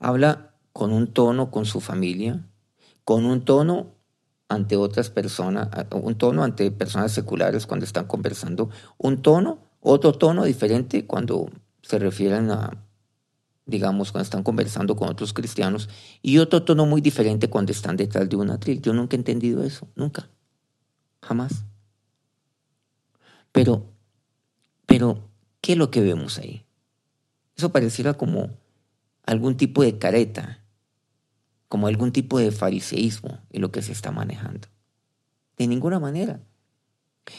habla 0.00 0.56
con 0.72 0.92
un 0.92 1.06
tono 1.06 1.52
con 1.52 1.64
su 1.64 1.78
familia, 1.78 2.44
con 3.04 3.24
un 3.24 3.44
tono 3.44 3.94
ante 4.48 4.76
otras 4.76 5.08
personas, 5.08 5.68
un 5.92 6.16
tono 6.16 6.42
ante 6.42 6.68
personas 6.72 7.12
seculares 7.12 7.68
cuando 7.68 7.86
están 7.86 8.08
conversando, 8.08 8.70
un 8.98 9.22
tono, 9.22 9.60
otro 9.78 10.14
tono 10.14 10.42
diferente 10.42 11.06
cuando 11.06 11.48
se 11.80 12.00
refieren 12.00 12.50
a, 12.50 12.84
digamos, 13.66 14.10
cuando 14.10 14.24
están 14.24 14.42
conversando 14.42 14.96
con 14.96 15.10
otros 15.10 15.32
cristianos, 15.32 15.88
y 16.22 16.38
otro 16.38 16.64
tono 16.64 16.86
muy 16.86 17.00
diferente 17.00 17.48
cuando 17.48 17.70
están 17.70 17.96
detrás 17.96 18.28
de 18.28 18.34
un 18.34 18.50
atril. 18.50 18.82
Yo 18.82 18.92
nunca 18.92 19.14
he 19.14 19.18
entendido 19.20 19.62
eso, 19.62 19.86
nunca, 19.94 20.28
jamás. 21.22 21.64
Pero, 23.54 23.86
pero, 24.84 25.30
¿qué 25.60 25.74
es 25.74 25.78
lo 25.78 25.92
que 25.92 26.00
vemos 26.00 26.38
ahí? 26.38 26.66
Eso 27.56 27.70
pareciera 27.70 28.14
como 28.14 28.50
algún 29.24 29.56
tipo 29.56 29.84
de 29.84 29.96
careta, 29.96 30.64
como 31.68 31.86
algún 31.86 32.10
tipo 32.10 32.40
de 32.40 32.50
fariseísmo 32.50 33.38
en 33.50 33.62
lo 33.62 33.70
que 33.70 33.80
se 33.80 33.92
está 33.92 34.10
manejando. 34.10 34.66
De 35.56 35.68
ninguna 35.68 36.00
manera. 36.00 36.40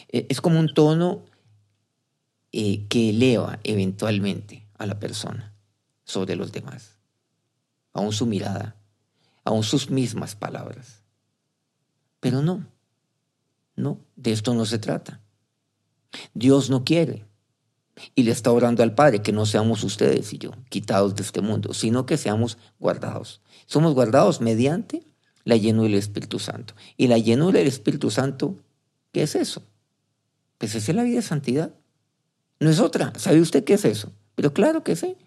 E, 0.08 0.26
es 0.30 0.40
como 0.40 0.58
un 0.58 0.74
tono 0.74 1.26
eh, 2.54 2.88
que 2.88 3.10
eleva 3.10 3.60
eventualmente 3.66 4.70
a 4.78 4.86
la 4.86 5.02
persona 5.02 5.54
sobre 6.06 6.38
los 6.38 6.54
demás, 6.54 6.98
aún 7.92 8.14
su 8.14 8.26
mirada, 8.26 8.78
aún 9.44 9.64
sus 9.64 9.90
mismas 9.90 10.34
palabras. 10.34 11.04
Pero 12.22 12.42
no, 12.42 12.66
no, 13.76 14.00
de 14.16 14.32
esto 14.32 14.54
no 14.54 14.64
se 14.64 14.80
trata. 14.80 15.25
Dios 16.34 16.70
no 16.70 16.84
quiere 16.84 17.26
y 18.14 18.24
le 18.24 18.32
está 18.32 18.52
orando 18.52 18.84
al 18.84 18.94
Padre 18.94 19.22
que 19.22 19.32
no 19.32 19.46
seamos 19.46 19.84
ustedes 19.84 20.34
y 20.34 20.38
yo 20.38 20.52
quitados 20.70 21.16
de 21.16 21.24
este 21.24 21.42
mundo, 21.42 21.74
sino 21.74 22.06
que 22.06 22.18
seamos 22.18 22.58
guardados. 22.80 23.42
Somos 23.66 23.94
guardados 23.94 24.42
mediante 24.42 25.04
la 25.44 25.56
llenura 25.56 25.90
del 25.90 25.98
Espíritu 25.98 26.40
Santo. 26.40 26.76
Y 26.98 27.08
la 27.08 27.18
llenura 27.18 27.60
del 27.60 27.68
Espíritu 27.68 28.12
Santo, 28.12 28.60
¿qué 29.12 29.24
es 29.24 29.36
eso? 29.36 29.64
Pues 30.58 30.76
es 30.76 30.94
la 30.94 31.04
vida 31.04 31.18
de 31.18 31.22
santidad. 31.22 31.74
No 32.60 32.70
es 32.70 32.80
otra. 32.80 33.14
¿Sabe 33.18 33.42
usted 33.42 33.64
qué 33.64 33.76
es 33.76 33.86
eso? 33.86 34.12
Pero 34.36 34.54
claro 34.54 34.84
que 34.84 34.96
sí. 34.96 35.18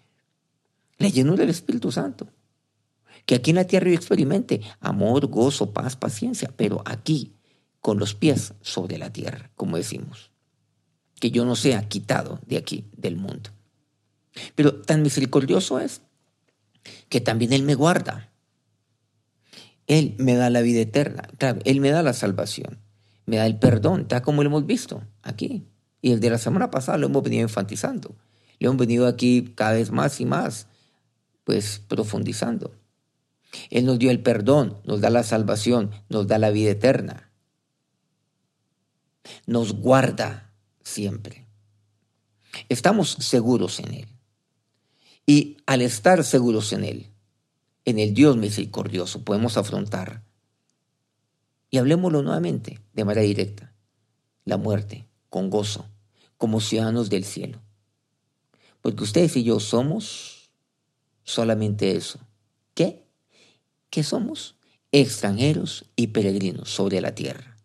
La 0.97 1.09
llenura 1.09 1.37
del 1.37 1.49
Espíritu 1.49 1.91
Santo. 1.91 2.27
Que 3.25 3.35
aquí 3.35 3.51
en 3.51 3.57
la 3.57 3.65
tierra 3.65 3.89
yo 3.89 3.95
experimente 3.95 4.61
amor, 4.79 5.27
gozo, 5.27 5.71
paz, 5.71 5.95
paciencia, 5.95 6.51
pero 6.55 6.81
aquí, 6.85 7.35
con 7.79 7.99
los 7.99 8.15
pies 8.15 8.53
sobre 8.61 8.97
la 8.97 9.13
tierra, 9.13 9.51
como 9.55 9.77
decimos 9.77 10.31
que 11.19 11.31
yo 11.31 11.45
no 11.45 11.55
sea 11.55 11.87
quitado 11.87 12.39
de 12.45 12.57
aquí, 12.57 12.85
del 12.95 13.15
mundo. 13.15 13.49
Pero 14.55 14.75
tan 14.75 15.01
misericordioso 15.01 15.79
es 15.79 16.01
que 17.09 17.21
también 17.21 17.53
Él 17.53 17.63
me 17.63 17.75
guarda. 17.75 18.31
Él 19.87 20.15
me 20.17 20.35
da 20.35 20.49
la 20.49 20.61
vida 20.61 20.81
eterna. 20.81 21.27
Él 21.65 21.81
me 21.81 21.89
da 21.89 22.03
la 22.03 22.13
salvación. 22.13 22.79
Me 23.25 23.37
da 23.37 23.45
el 23.45 23.57
perdón, 23.57 24.07
tal 24.07 24.21
como 24.21 24.43
lo 24.43 24.49
hemos 24.49 24.65
visto 24.65 25.03
aquí. 25.21 25.67
Y 26.01 26.11
el 26.11 26.19
de 26.19 26.29
la 26.29 26.37
semana 26.37 26.71
pasada 26.71 26.97
lo 26.97 27.07
hemos 27.07 27.23
venido 27.23 27.43
enfatizando. 27.43 28.15
Lo 28.59 28.69
hemos 28.69 28.79
venido 28.79 29.07
aquí 29.07 29.53
cada 29.55 29.73
vez 29.73 29.91
más 29.91 30.19
y 30.21 30.25
más, 30.25 30.67
pues 31.43 31.81
profundizando. 31.87 32.73
Él 33.69 33.85
nos 33.85 33.99
dio 33.99 34.11
el 34.11 34.21
perdón, 34.21 34.77
nos 34.85 35.01
da 35.01 35.09
la 35.09 35.23
salvación, 35.23 35.91
nos 36.09 36.27
da 36.27 36.37
la 36.37 36.51
vida 36.51 36.71
eterna. 36.71 37.31
Nos 39.45 39.73
guarda 39.73 40.48
siempre. 40.89 41.47
Estamos 42.67 43.11
seguros 43.19 43.79
en 43.79 43.93
Él. 43.93 44.07
Y 45.25 45.57
al 45.65 45.81
estar 45.81 46.23
seguros 46.23 46.73
en 46.73 46.83
Él, 46.83 47.07
en 47.85 47.99
el 47.99 48.13
Dios 48.13 48.35
misericordioso, 48.37 49.23
podemos 49.23 49.57
afrontar, 49.57 50.23
y 51.71 51.77
hablemoslo 51.77 52.23
nuevamente 52.23 52.79
de 52.93 53.05
manera 53.05 53.21
directa, 53.21 53.73
la 54.45 54.57
muerte 54.57 55.07
con 55.29 55.51
gozo, 55.51 55.85
como 56.37 56.61
ciudadanos 56.61 57.09
del 57.09 57.25
cielo. 57.25 57.61
Porque 58.81 59.03
ustedes 59.03 59.35
y 59.37 59.43
yo 59.43 59.59
somos 59.59 60.49
solamente 61.23 61.95
eso. 61.95 62.19
¿Qué? 62.73 63.05
¿Qué 63.91 64.03
somos? 64.03 64.55
Extranjeros 64.91 65.85
y 65.95 66.07
peregrinos 66.07 66.69
sobre 66.71 67.01
la 67.01 67.13
tierra. 67.13 67.57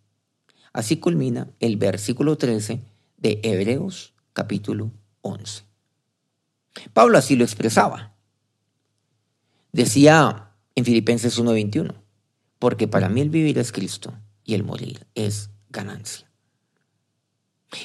Así 0.75 0.99
culmina 0.99 1.49
el 1.61 1.77
versículo 1.77 2.37
13 2.37 2.83
de 3.25 3.41
Hebreos 3.43 4.13
capítulo 4.35 4.93
11. 5.23 5.65
Pablo 6.93 7.17
así 7.17 7.37
lo 7.37 7.45
expresaba. 7.45 8.15
Decía 9.73 10.55
en 10.75 10.85
Filipenses 10.85 11.39
1:21, 11.39 11.95
porque 12.59 12.87
para 12.87 13.09
mí 13.09 13.23
el 13.23 13.31
vivir 13.31 13.57
es 13.57 13.73
Cristo 13.73 14.13
y 14.45 14.53
el 14.53 14.63
morir 14.63 15.07
es 15.15 15.49
ganancia. 15.71 16.31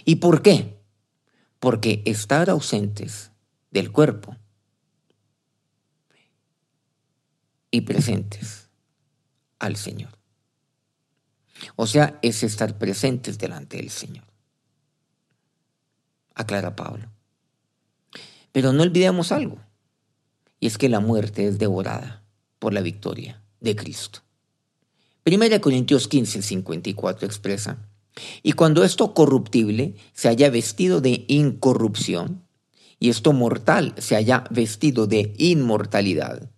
¿Y 0.04 0.18
por 0.18 0.42
qué? 0.42 0.78
Porque 1.62 2.04
estar 2.04 2.50
ausentes 2.50 3.32
del 3.72 3.94
cuerpo 3.94 4.36
y 7.72 7.80
presentes 7.82 8.68
al 9.58 9.78
Señor. 9.78 10.20
O 11.78 11.88
sea, 11.88 12.20
es 12.22 12.44
estar 12.44 12.78
presentes 12.78 13.38
delante 13.38 13.78
del 13.78 13.90
Señor 13.90 14.29
aclara 16.40 16.76
Pablo. 16.76 17.12
Pero 18.52 18.74
no 18.74 18.84
olvidemos 18.84 19.32
algo, 19.32 19.60
y 20.60 20.68
es 20.68 20.78
que 20.78 20.90
la 20.90 21.02
muerte 21.02 21.48
es 21.48 21.60
devorada 21.60 22.24
por 22.58 22.74
la 22.74 22.82
victoria 22.82 23.44
de 23.60 23.76
Cristo. 23.76 24.22
Primera 25.24 25.60
Corintios 25.60 26.08
15, 26.08 26.42
54 26.42 27.28
expresa, 27.28 27.78
y 28.42 28.54
cuando 28.54 28.84
esto 28.84 29.14
corruptible 29.14 29.96
se 30.14 30.30
haya 30.30 30.50
vestido 30.50 31.02
de 31.02 31.26
incorrupción, 31.28 32.46
y 33.00 33.10
esto 33.10 33.34
mortal 33.34 33.94
se 33.98 34.16
haya 34.16 34.46
vestido 34.50 35.08
de 35.08 35.34
inmortalidad, 35.38 36.50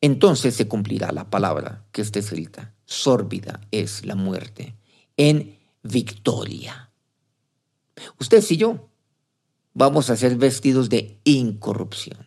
entonces 0.00 0.54
se 0.54 0.68
cumplirá 0.68 1.12
la 1.12 1.30
palabra 1.30 1.84
que 1.92 2.02
está 2.02 2.18
escrita. 2.18 2.74
Sórbida 2.84 3.60
es 3.70 4.04
la 4.04 4.16
muerte 4.16 4.74
en 5.16 5.56
victoria. 5.82 6.90
Usted 8.18 8.44
y 8.50 8.56
yo 8.56 8.91
vamos 9.74 10.10
a 10.10 10.16
ser 10.16 10.36
vestidos 10.36 10.88
de 10.88 11.20
incorrupción. 11.24 12.26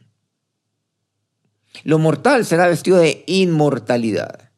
Lo 1.84 2.00
mortal 2.00 2.46
será 2.46 2.68
vestido 2.68 2.98
de 2.98 3.24
inmortalidad. 3.28 4.52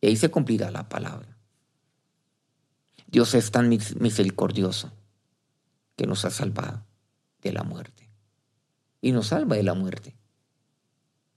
Y 0.00 0.08
ahí 0.08 0.16
se 0.16 0.30
cumplirá 0.30 0.70
la 0.70 0.88
palabra. 0.88 1.36
Dios 3.06 3.34
es 3.34 3.50
tan 3.50 3.68
misericordioso 3.68 4.92
que 5.96 6.06
nos 6.06 6.24
ha 6.24 6.30
salvado 6.30 6.84
de 7.42 7.52
la 7.52 7.62
muerte. 7.62 8.10
Y 9.00 9.12
nos 9.12 9.28
salva 9.28 9.56
de 9.56 9.62
la 9.62 9.74
muerte. 9.74 10.16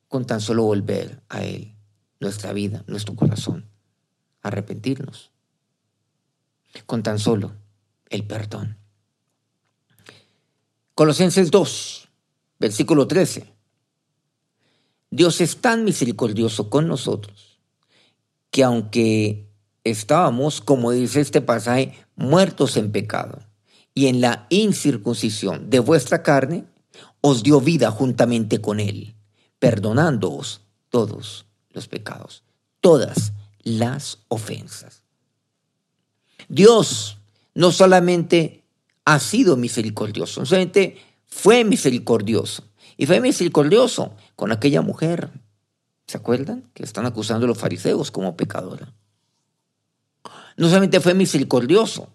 Con 0.08 0.26
tan 0.26 0.42
solo 0.42 0.64
volver 0.64 1.24
a 1.30 1.44
Él, 1.44 1.76
nuestra 2.20 2.54
vida, 2.54 2.84
nuestro 2.88 3.16
corazón, 3.16 3.70
arrepentirnos. 4.42 5.32
Con 6.86 7.04
tan 7.04 7.20
solo 7.20 7.54
el 8.10 8.26
perdón. 8.26 8.83
Colosenses 10.96 11.50
2, 11.50 12.08
versículo 12.60 13.08
13. 13.08 13.52
Dios 15.10 15.42
es 15.42 15.58
tan 15.58 15.84
misericordioso 15.84 16.70
con 16.70 16.88
nosotros 16.88 17.60
que 18.52 18.64
aunque 18.64 19.50
estábamos, 19.84 20.62
como 20.62 20.92
dice 20.92 21.22
este 21.22 21.42
pasaje, 21.42 22.06
muertos 22.16 22.78
en 22.78 22.92
pecado 22.92 23.40
y 23.96 24.06
en 24.06 24.22
la 24.22 24.46
incircuncisión 24.50 25.72
de 25.72 25.80
vuestra 25.80 26.22
carne, 26.22 26.66
os 27.22 27.42
dio 27.42 27.60
vida 27.60 27.90
juntamente 27.90 28.62
con 28.62 28.80
Él, 28.80 29.16
perdonándoos 29.58 30.62
todos 30.90 31.48
los 31.72 31.88
pecados, 31.88 32.44
todas 32.82 33.34
las 33.64 34.20
ofensas. 34.28 35.02
Dios 36.48 37.18
no 37.56 37.72
solamente 37.72 38.63
ha 39.06 39.20
sido 39.20 39.58
misericordioso, 39.58 40.40
no 40.40 40.46
solamente 40.46 40.98
fue 41.26 41.64
misericordioso, 41.64 42.64
y 42.98 43.06
fue 43.06 43.20
misericordioso 43.20 44.16
con 44.36 44.52
aquella 44.52 44.82
mujer, 44.82 45.32
¿se 46.08 46.18
acuerdan? 46.18 46.70
Que 46.74 46.84
están 46.84 47.06
acusando 47.06 47.46
a 47.46 47.48
los 47.48 47.58
fariseos 47.58 48.12
como 48.12 48.38
pecadora. 48.38 48.94
No 50.58 50.68
solamente 50.68 51.00
fue 51.00 51.14
misericordioso 51.14 52.10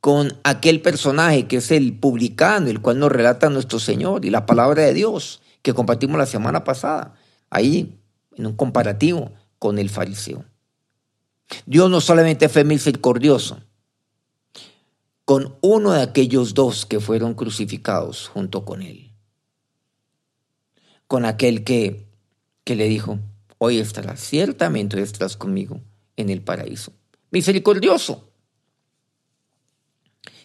con 0.00 0.38
aquel 0.44 0.80
personaje 0.80 1.46
que 1.46 1.56
es 1.56 1.70
el 1.72 1.98
publicano, 1.98 2.68
el 2.68 2.80
cual 2.80 2.98
nos 2.98 3.12
relata 3.12 3.50
nuestro 3.50 3.78
Señor 3.78 4.24
y 4.24 4.30
la 4.30 4.46
palabra 4.46 4.82
de 4.84 4.94
Dios, 4.94 5.42
que 5.62 5.74
compartimos 5.74 6.16
la 6.16 6.26
semana 6.26 6.64
pasada, 6.64 7.14
ahí 7.50 7.98
en 8.36 8.46
un 8.46 8.54
comparativo 8.54 9.32
con 9.58 9.78
el 9.78 9.90
fariseo. 9.90 10.44
Dios 11.66 11.90
no 11.90 12.00
solamente 12.00 12.48
fue 12.48 12.64
misericordioso 12.64 13.60
con 15.30 15.56
uno 15.60 15.92
de 15.92 16.02
aquellos 16.02 16.54
dos 16.54 16.86
que 16.86 16.98
fueron 16.98 17.34
crucificados 17.34 18.26
junto 18.26 18.64
con 18.64 18.82
él, 18.82 19.12
con 21.06 21.24
aquel 21.24 21.62
que, 21.62 22.08
que 22.64 22.74
le 22.74 22.88
dijo, 22.88 23.20
hoy 23.58 23.78
estarás, 23.78 24.18
ciertamente 24.18 25.00
estarás 25.00 25.36
conmigo 25.36 25.82
en 26.16 26.30
el 26.30 26.42
paraíso. 26.42 26.92
Misericordioso. 27.30 28.28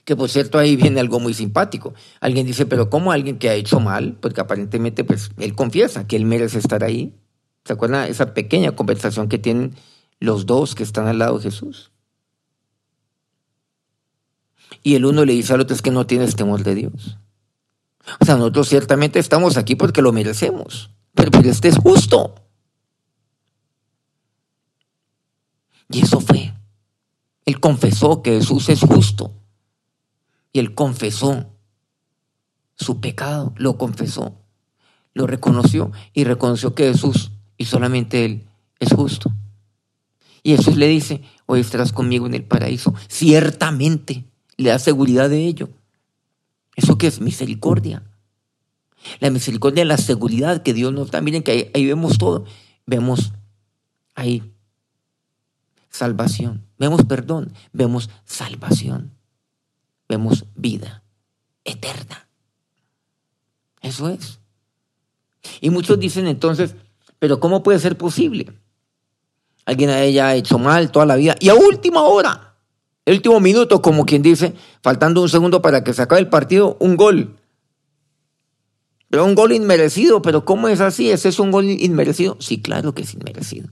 Que 0.04 0.16
por 0.16 0.30
cierto 0.30 0.60
ahí 0.60 0.76
viene 0.76 1.00
algo 1.00 1.20
muy 1.20 1.34
simpático. 1.34 1.96
Alguien 2.20 2.46
dice, 2.46 2.68
pero 2.68 2.88
¿cómo 2.92 3.12
alguien 3.12 3.40
que 3.40 3.50
ha 3.50 3.56
hecho 3.56 3.80
mal? 3.80 4.20
Porque 4.22 4.42
aparentemente 4.42 5.04
pues 5.04 5.32
él 5.40 5.56
confiesa 5.56 6.06
que 6.06 6.16
él 6.16 6.26
merece 6.26 6.60
estar 6.60 6.84
ahí. 6.84 7.16
¿Se 7.64 7.74
acuerdan 7.74 8.08
esa 8.08 8.36
pequeña 8.36 8.76
conversación 8.76 9.30
que 9.30 9.40
tienen 9.40 9.74
los 10.20 10.46
dos 10.46 10.76
que 10.76 10.84
están 10.84 11.08
al 11.08 11.18
lado 11.18 11.40
de 11.40 11.46
Jesús? 11.46 11.92
Y 14.86 14.94
el 14.94 15.06
uno 15.06 15.26
le 15.26 15.34
dice 15.34 15.52
al 15.52 15.62
otro 15.62 15.76
es 15.76 15.82
que 15.82 15.90
no 15.90 16.06
tienes 16.06 16.36
temor 16.36 16.62
de 16.62 16.76
Dios. 16.76 17.18
O 18.20 18.24
sea, 18.24 18.36
nosotros 18.36 18.70
ciertamente 18.70 19.18
estamos 19.18 19.58
aquí 19.58 19.74
porque 19.76 20.04
lo 20.04 20.14
merecemos, 20.14 20.92
pero, 21.16 21.32
pero 21.32 21.50
este 21.50 21.70
es 21.70 21.78
justo. 21.80 22.36
Y 25.90 26.04
eso 26.04 26.20
fue. 26.20 26.54
Él 27.46 27.60
confesó 27.60 28.22
que 28.22 28.38
Jesús 28.38 28.70
es 28.70 28.82
justo. 28.82 29.34
Y 30.54 30.60
él 30.60 30.76
confesó 30.76 31.52
su 32.76 33.02
pecado, 33.02 33.56
lo 33.58 33.80
confesó, 33.80 34.38
lo 35.16 35.26
reconoció 35.26 35.94
y 36.14 36.26
reconoció 36.26 36.76
que 36.76 36.92
Jesús 36.92 37.32
y 37.58 37.66
solamente 37.66 38.24
Él 38.24 38.48
es 38.80 38.94
justo. 38.94 39.34
Y 40.44 40.56
Jesús 40.56 40.78
le 40.78 40.88
dice, 40.90 41.24
hoy 41.48 41.62
estarás 41.62 41.92
conmigo 41.92 42.28
en 42.28 42.36
el 42.36 42.44
paraíso. 42.44 42.94
Ciertamente 43.08 44.26
le 44.58 44.70
da 44.70 44.80
seguridad 44.80 45.30
de 45.30 45.46
ello. 45.46 45.70
¿Eso 46.76 46.98
que 46.98 47.08
es 47.08 47.22
misericordia? 47.22 48.04
La 49.20 49.30
misericordia 49.30 49.84
es 49.84 49.88
la 49.88 49.98
seguridad 49.98 50.64
que 50.64 50.74
Dios 50.74 50.92
nos 50.94 51.12
da. 51.12 51.22
Miren 51.22 51.44
que 51.44 51.52
ahí, 51.52 51.72
ahí 51.74 51.86
vemos 51.86 52.18
todo. 52.18 52.46
Vemos 52.86 53.34
ahí 54.16 54.44
salvación. 55.90 56.66
Vemos 56.78 57.06
perdón. 57.06 57.54
Vemos 57.72 58.10
salvación 58.26 59.16
vemos 60.08 60.46
vida 60.56 61.04
eterna. 61.64 62.28
Eso 63.82 64.10
es. 64.10 64.40
Y 65.62 65.70
muchos 65.70 66.00
dicen 66.00 66.28
entonces, 66.28 66.76
pero 67.20 67.40
¿cómo 67.40 67.64
puede 67.64 67.80
ser 67.80 67.98
posible? 67.98 68.52
Alguien 69.66 69.90
ha 69.90 70.34
hecho 70.36 70.60
mal 70.60 70.92
toda 70.92 71.06
la 71.06 71.16
vida 71.16 71.36
y 71.40 71.50
a 71.50 71.56
última 71.56 72.04
hora, 72.04 72.55
el 73.06 73.16
último 73.16 73.40
minuto, 73.40 73.82
como 73.82 74.06
quien 74.06 74.22
dice, 74.22 74.56
faltando 74.82 75.22
un 75.22 75.30
segundo 75.30 75.62
para 75.62 75.84
que 75.84 75.94
se 75.94 76.02
acabe 76.02 76.22
el 76.22 76.30
partido, 76.30 76.76
un 76.80 76.98
gol. 76.98 77.36
Pero 79.10 79.26
un 79.26 79.36
gol 79.36 79.52
inmerecido, 79.52 80.22
pero 80.22 80.44
¿cómo 80.44 80.68
es 80.68 80.82
así? 80.82 81.12
¿Ese 81.12 81.30
es 81.30 81.40
un 81.40 81.52
gol 81.52 81.66
inmerecido? 81.66 82.38
Sí, 82.40 82.62
claro 82.62 82.94
que 82.94 83.04
es 83.04 83.14
inmerecido. 83.14 83.70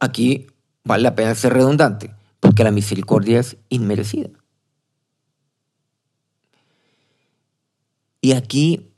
Aquí 0.00 0.48
vale 0.82 1.04
la 1.04 1.14
pena 1.14 1.34
ser 1.36 1.52
redundante 1.52 2.12
porque 2.40 2.64
la 2.64 2.72
misericordia 2.72 3.38
es 3.38 3.56
inmerecida. 3.68 4.30
Y 8.20 8.32
aquí, 8.32 8.90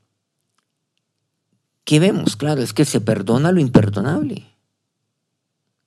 ¿qué 1.83 1.99
vemos? 1.99 2.35
Claro, 2.35 2.61
es 2.61 2.73
que 2.73 2.85
se 2.85 3.01
perdona 3.01 3.51
lo 3.51 3.59
imperdonable. 3.59 4.54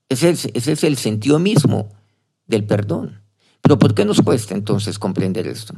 Ese 0.08 0.30
es, 0.30 0.46
ese 0.54 0.72
es 0.72 0.84
el 0.84 0.96
sentido 0.96 1.38
mismo 1.38 1.90
del 2.46 2.64
perdón. 2.64 3.22
Pero 3.60 3.78
¿por 3.78 3.94
qué 3.94 4.04
nos 4.04 4.20
cuesta 4.22 4.54
entonces 4.54 4.98
comprender 4.98 5.46
esto? 5.46 5.74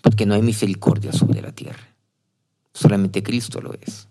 Porque 0.00 0.26
no 0.26 0.34
hay 0.34 0.42
misericordia 0.42 1.12
sobre 1.12 1.42
la 1.42 1.52
tierra. 1.52 1.94
Solamente 2.72 3.22
Cristo 3.22 3.60
lo 3.60 3.74
es. 3.74 4.08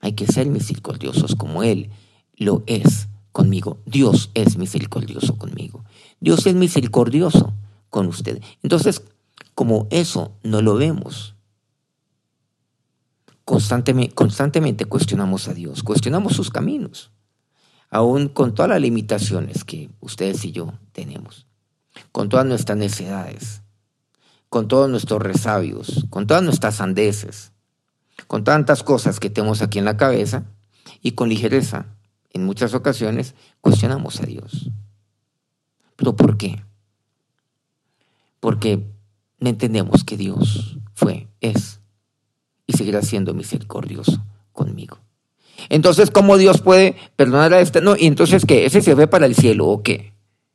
Hay 0.00 0.12
que 0.12 0.26
ser 0.26 0.48
misericordiosos 0.48 1.34
como 1.34 1.62
Él 1.62 1.90
lo 2.36 2.64
es 2.66 3.08
conmigo. 3.30 3.78
Dios 3.86 4.30
es 4.34 4.58
misericordioso 4.58 5.38
conmigo. 5.38 5.84
Dios 6.20 6.46
es 6.46 6.54
misericordioso 6.54 7.54
con 7.88 8.06
usted. 8.06 8.42
Entonces, 8.62 9.02
como 9.54 9.86
eso 9.90 10.32
no 10.42 10.60
lo 10.60 10.76
vemos, 10.76 11.34
constantemente, 13.44 14.14
constantemente 14.14 14.84
cuestionamos 14.84 15.48
a 15.48 15.54
Dios, 15.54 15.82
cuestionamos 15.82 16.34
sus 16.34 16.50
caminos, 16.50 17.10
aún 17.92 18.28
con 18.28 18.54
todas 18.54 18.70
las 18.70 18.80
limitaciones 18.80 19.64
que 19.64 19.90
ustedes 20.00 20.46
y 20.46 20.52
yo 20.52 20.72
tenemos, 20.92 21.46
con 22.10 22.30
todas 22.30 22.46
nuestras 22.46 22.78
necesidades, 22.78 23.60
con 24.48 24.66
todos 24.66 24.88
nuestros 24.88 25.20
resabios, 25.20 26.06
con 26.08 26.26
todas 26.26 26.42
nuestras 26.42 26.76
sandeces, 26.76 27.52
con 28.26 28.44
tantas 28.44 28.82
cosas 28.82 29.20
que 29.20 29.28
tenemos 29.28 29.60
aquí 29.60 29.78
en 29.78 29.84
la 29.84 29.98
cabeza 29.98 30.46
y 31.02 31.12
con 31.12 31.28
ligereza 31.28 31.84
en 32.30 32.46
muchas 32.46 32.72
ocasiones 32.72 33.34
cuestionamos 33.60 34.22
a 34.22 34.24
Dios. 34.24 34.70
¿Pero 35.96 36.16
por 36.16 36.38
qué? 36.38 36.64
Porque 38.40 38.90
no 39.38 39.50
entendemos 39.50 40.02
que 40.02 40.16
Dios 40.16 40.78
fue, 40.94 41.28
es 41.42 41.80
y 42.66 42.72
seguirá 42.72 43.02
siendo 43.02 43.34
misericordioso 43.34 44.24
conmigo. 44.52 44.98
Entonces, 45.68 46.10
¿cómo 46.10 46.36
Dios 46.38 46.60
puede 46.60 46.96
perdonar 47.16 47.52
a 47.54 47.60
este? 47.60 47.80
No, 47.80 47.96
y 47.96 48.06
entonces, 48.06 48.44
¿qué? 48.46 48.66
¿Ese 48.66 48.82
se 48.82 48.94
fue 48.94 49.06
para 49.06 49.26
el 49.26 49.34
cielo 49.34 49.68
o 49.68 49.82
qué? 49.82 50.12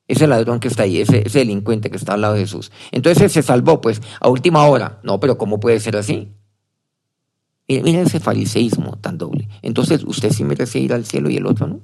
Ese 0.08 0.28
ladrón 0.28 0.60
que 0.60 0.68
está 0.68 0.84
ahí, 0.84 1.00
ese, 1.00 1.24
delincuente 1.24 1.90
que 1.90 1.98
está 1.98 2.14
al 2.14 2.22
lado 2.22 2.36
de 2.36 2.42
Jesús. 2.42 2.72
Entonces 2.92 3.32
se 3.32 3.44
salvó, 3.44 3.82
pues, 3.82 4.02
a 4.20 4.30
última 4.30 4.66
hora. 4.66 5.00
No, 5.04 5.20
pero 5.20 5.38
¿cómo 5.38 5.60
puede 5.60 5.80
ser 5.80 5.98
así? 5.98 6.30
Mira 7.68 8.02
ese 8.02 8.20
fariseísmo 8.20 8.98
tan 8.98 9.18
doble. 9.18 9.50
Entonces, 9.62 10.04
usted 10.06 10.32
sí 10.32 10.46
merece 10.46 10.80
ir 10.80 10.94
al 10.94 11.06
cielo 11.06 11.30
y 11.30 11.38
el 11.38 11.46
otro 11.46 11.68
no. 11.68 11.82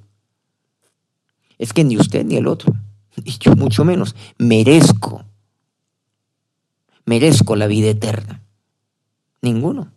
Es 1.57 1.73
que 1.73 1.83
ni 1.83 1.97
usted 1.97 2.25
ni 2.25 2.38
el 2.38 2.47
otro, 2.47 2.73
y 3.23 3.38
yo 3.38 3.55
mucho 3.55 3.86
menos, 3.86 4.15
merezco, 4.38 5.25
merezco 7.05 7.55
la 7.55 7.67
vida 7.67 7.89
eterna. 7.89 8.41
Ninguno. 9.41 9.91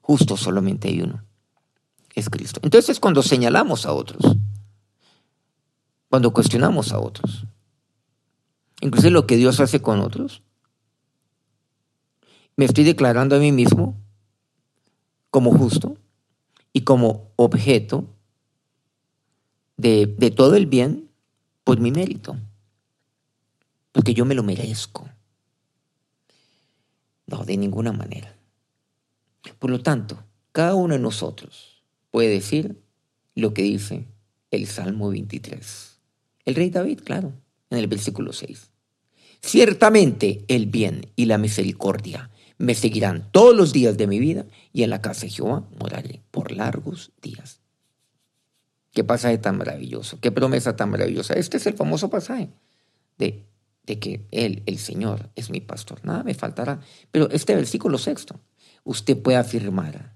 Justo 0.00 0.36
solamente 0.36 0.88
hay 0.88 1.02
uno. 1.02 1.22
Es 2.14 2.30
Cristo. 2.30 2.60
Entonces, 2.62 3.00
cuando 3.00 3.22
señalamos 3.22 3.86
a 3.86 3.92
otros, 3.92 4.36
cuando 6.08 6.32
cuestionamos 6.32 6.92
a 6.92 7.00
otros, 7.00 7.44
incluso 8.80 9.10
lo 9.10 9.26
que 9.26 9.36
Dios 9.36 9.58
hace 9.60 9.82
con 9.82 10.00
otros, 10.00 10.42
me 12.56 12.64
estoy 12.64 12.84
declarando 12.84 13.34
a 13.34 13.40
mí 13.40 13.50
mismo 13.50 13.96
como 15.30 15.50
justo 15.50 15.96
y 16.72 16.82
como 16.82 17.32
objeto 17.34 18.06
de, 19.76 20.06
todo 20.36 20.54
el 20.54 20.66
bien 20.66 21.10
por 21.64 21.80
mi 21.80 21.90
mérito, 21.90 22.36
porque 23.90 24.14
yo 24.14 24.24
me 24.24 24.36
lo 24.36 24.44
merezco. 24.44 25.08
No, 27.26 27.44
de 27.44 27.56
ninguna 27.56 27.90
manera. 27.92 28.36
Por 29.58 29.70
lo 29.70 29.82
tanto, 29.82 30.22
cada 30.52 30.74
uno 30.74 30.94
de 30.94 31.00
nosotros 31.00 31.73
puede 32.14 32.28
decir 32.28 32.80
lo 33.34 33.54
que 33.54 33.62
dice 33.62 34.06
el 34.52 34.68
Salmo 34.68 35.10
23. 35.10 35.98
El 36.44 36.54
rey 36.54 36.70
David, 36.70 37.00
claro, 37.02 37.32
en 37.70 37.78
el 37.78 37.88
versículo 37.88 38.32
6. 38.32 38.70
Ciertamente 39.40 40.44
el 40.46 40.66
bien 40.66 41.10
y 41.16 41.24
la 41.24 41.38
misericordia 41.38 42.30
me 42.56 42.76
seguirán 42.76 43.32
todos 43.32 43.56
los 43.56 43.72
días 43.72 43.96
de 43.96 44.06
mi 44.06 44.20
vida 44.20 44.46
y 44.72 44.84
en 44.84 44.90
la 44.90 45.02
casa 45.02 45.22
de 45.22 45.30
Jehová 45.30 45.68
moraré 45.80 46.22
por 46.30 46.52
largos 46.52 47.10
días. 47.20 47.58
Qué 48.92 49.02
pasaje 49.02 49.38
tan 49.38 49.58
maravilloso, 49.58 50.20
qué 50.20 50.30
promesa 50.30 50.76
tan 50.76 50.90
maravillosa. 50.90 51.34
Este 51.34 51.56
es 51.56 51.66
el 51.66 51.74
famoso 51.74 52.10
pasaje 52.10 52.50
de, 53.18 53.44
de 53.86 53.98
que 53.98 54.28
Él, 54.30 54.62
el 54.66 54.78
Señor, 54.78 55.30
es 55.34 55.50
mi 55.50 55.60
pastor. 55.60 55.98
Nada 56.04 56.22
me 56.22 56.34
faltará. 56.34 56.78
Pero 57.10 57.28
este 57.30 57.56
versículo 57.56 57.98
sexto, 57.98 58.38
usted 58.84 59.20
puede 59.20 59.36
afirmar 59.38 60.13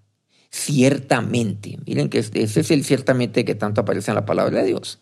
ciertamente, 0.50 1.78
miren 1.86 2.08
que 2.08 2.18
ese 2.18 2.42
es 2.42 2.70
el 2.70 2.84
ciertamente 2.84 3.44
que 3.44 3.54
tanto 3.54 3.80
aparece 3.80 4.10
en 4.10 4.16
la 4.16 4.24
palabra 4.24 4.60
de 4.60 4.68
Dios. 4.68 5.00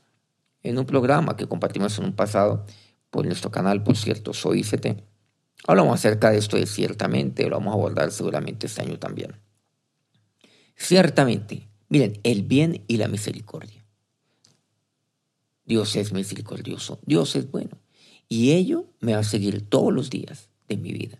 En 0.63 0.79
un 0.79 0.87
programa 0.87 1.37
que 1.37 1.47
compartimos 1.47 1.99
en 1.99 2.05
un 2.05 2.13
pasado 2.13 2.67
por 3.11 3.25
nuestro 3.25 3.51
canal, 3.51 3.83
por 3.83 3.97
cierto, 3.97 4.33
Soy 4.33 4.61
ICT 4.61 5.03
Hablamos 5.67 5.95
acerca 5.95 6.31
de 6.31 6.39
esto 6.39 6.57
de 6.57 6.67
ciertamente, 6.67 7.49
lo 7.49 7.57
vamos 7.57 7.73
a 7.73 7.75
abordar 7.75 8.13
seguramente 8.13 8.67
este 8.67 8.83
año 8.83 8.99
también. 8.99 9.37
Ciertamente, 10.77 11.69
miren, 11.89 12.21
el 12.23 12.43
bien 12.43 12.85
y 12.87 12.99
la 12.99 13.09
misericordia. 13.09 13.85
Dios 15.65 15.97
es 15.97 16.13
misericordioso, 16.13 17.01
Dios 17.05 17.35
es 17.35 17.51
bueno. 17.51 17.79
Y 18.29 18.53
ello 18.53 18.87
me 19.01 19.15
va 19.15 19.21
a 19.21 19.25
seguir 19.25 19.69
todos 19.69 19.93
los 19.93 20.11
días 20.11 20.51
de 20.69 20.77
mi 20.77 20.93
vida. 20.93 21.19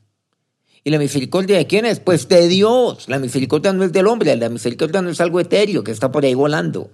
¿Y 0.87 0.91
la 0.91 1.01
misericordia 1.01 1.57
de 1.57 1.67
quién 1.67 1.85
es? 1.85 1.99
Pues 1.99 2.29
de 2.29 2.47
Dios. 2.47 3.09
La 3.09 3.19
misericordia 3.19 3.73
no 3.73 3.83
es 3.83 3.93
del 3.93 4.07
hombre, 4.07 4.37
la 4.37 4.49
misericordia 4.49 5.03
no 5.03 5.11
es 5.11 5.21
algo 5.21 5.41
etéreo 5.41 5.83
que 5.83 5.91
está 5.91 6.13
por 6.13 6.25
ahí 6.25 6.35
volando. 6.35 6.93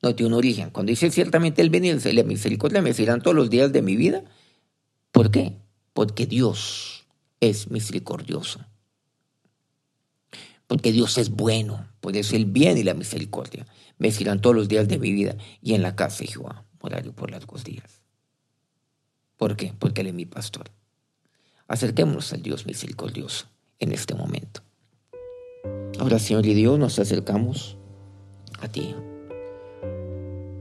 No 0.00 0.14
tiene 0.14 0.28
un 0.28 0.38
origen. 0.38 0.70
Cuando 0.70 0.88
dice 0.88 1.10
ciertamente 1.10 1.60
el 1.60 1.68
venir, 1.68 2.00
la 2.02 2.22
misericordia 2.22 2.80
me 2.80 2.94
serán 2.94 3.20
todos 3.20 3.36
los 3.36 3.50
días 3.50 3.70
de 3.70 3.82
mi 3.82 3.96
vida. 3.96 4.24
¿Por 5.12 5.30
qué? 5.30 5.58
Porque 5.92 6.24
Dios 6.24 7.04
es 7.40 7.70
misericordioso. 7.70 8.64
Porque 10.66 10.90
Dios 10.90 11.18
es 11.18 11.28
bueno. 11.28 11.86
Por 12.00 12.16
eso 12.16 12.34
el 12.34 12.46
bien 12.46 12.78
y 12.78 12.82
la 12.82 12.94
misericordia 12.94 13.66
me 13.98 14.10
serán 14.10 14.40
todos 14.40 14.56
los 14.56 14.68
días 14.68 14.88
de 14.88 14.98
mi 14.98 15.12
vida. 15.12 15.36
Y 15.60 15.74
en 15.74 15.82
la 15.82 15.96
casa 15.96 16.20
de 16.20 16.28
Jehová 16.28 16.64
moraré 16.80 17.12
por 17.12 17.30
largos 17.30 17.62
días. 17.62 18.00
¿Por 19.36 19.54
qué? 19.58 19.74
Porque 19.78 20.00
Él 20.00 20.06
es 20.06 20.14
mi 20.14 20.24
pastor. 20.24 20.70
Acerquémonos 21.70 22.32
al 22.32 22.42
Dios 22.42 22.66
misericordioso 22.66 23.46
en 23.78 23.92
este 23.92 24.16
momento. 24.16 24.60
Ahora, 26.00 26.18
Señor 26.18 26.44
y 26.46 26.52
Dios, 26.52 26.76
nos 26.80 26.98
acercamos 26.98 27.78
a 28.60 28.66
ti, 28.66 28.92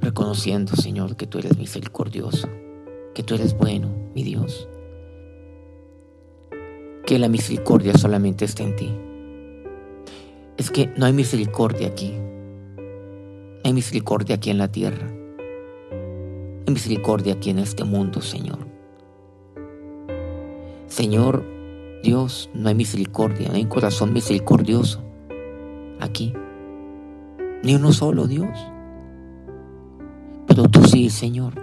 reconociendo, 0.02 0.76
Señor, 0.76 1.15
que 1.15 1.26
tú 1.26 1.39
eres 1.39 1.58
misericordioso, 1.58 2.48
que 3.15 3.24
tú 3.24 3.34
eres 3.34 3.58
bueno, 3.58 3.89
mi 4.13 4.22
Dios, 4.22 4.69
que 7.08 7.17
la 7.17 7.28
misericordia 7.28 7.98
solamente 7.98 8.45
está 8.45 8.62
en 8.62 8.76
ti. 8.76 8.95
Es 10.58 10.69
que 10.69 10.93
no 10.95 11.08
hay 11.08 11.13
misericordia 11.13 11.88
aquí, 11.88 12.12
no 12.12 13.62
hay 13.63 13.74
misericordia 13.74 14.36
aquí 14.36 14.52
en 14.52 14.60
la 14.60 14.72
tierra, 14.72 15.08
hay 16.67 16.72
misericordia 16.72 17.34
aquí 17.34 17.50
en 17.50 17.58
este 17.58 17.84
mundo, 17.84 18.22
Señor. 18.22 18.69
Señor 20.89 21.45
Dios, 22.04 22.49
no 22.54 22.69
hay 22.69 22.75
misericordia, 22.75 23.49
no 23.49 23.56
hay 23.56 23.65
corazón 23.65 24.13
misericordioso 24.13 25.04
aquí. 25.99 26.34
Ni 27.63 27.75
uno 27.75 27.91
solo, 27.91 28.25
Dios. 28.25 28.58
Pero 30.47 30.63
tú 30.69 30.84
sí, 30.86 31.10
Señor. 31.10 31.54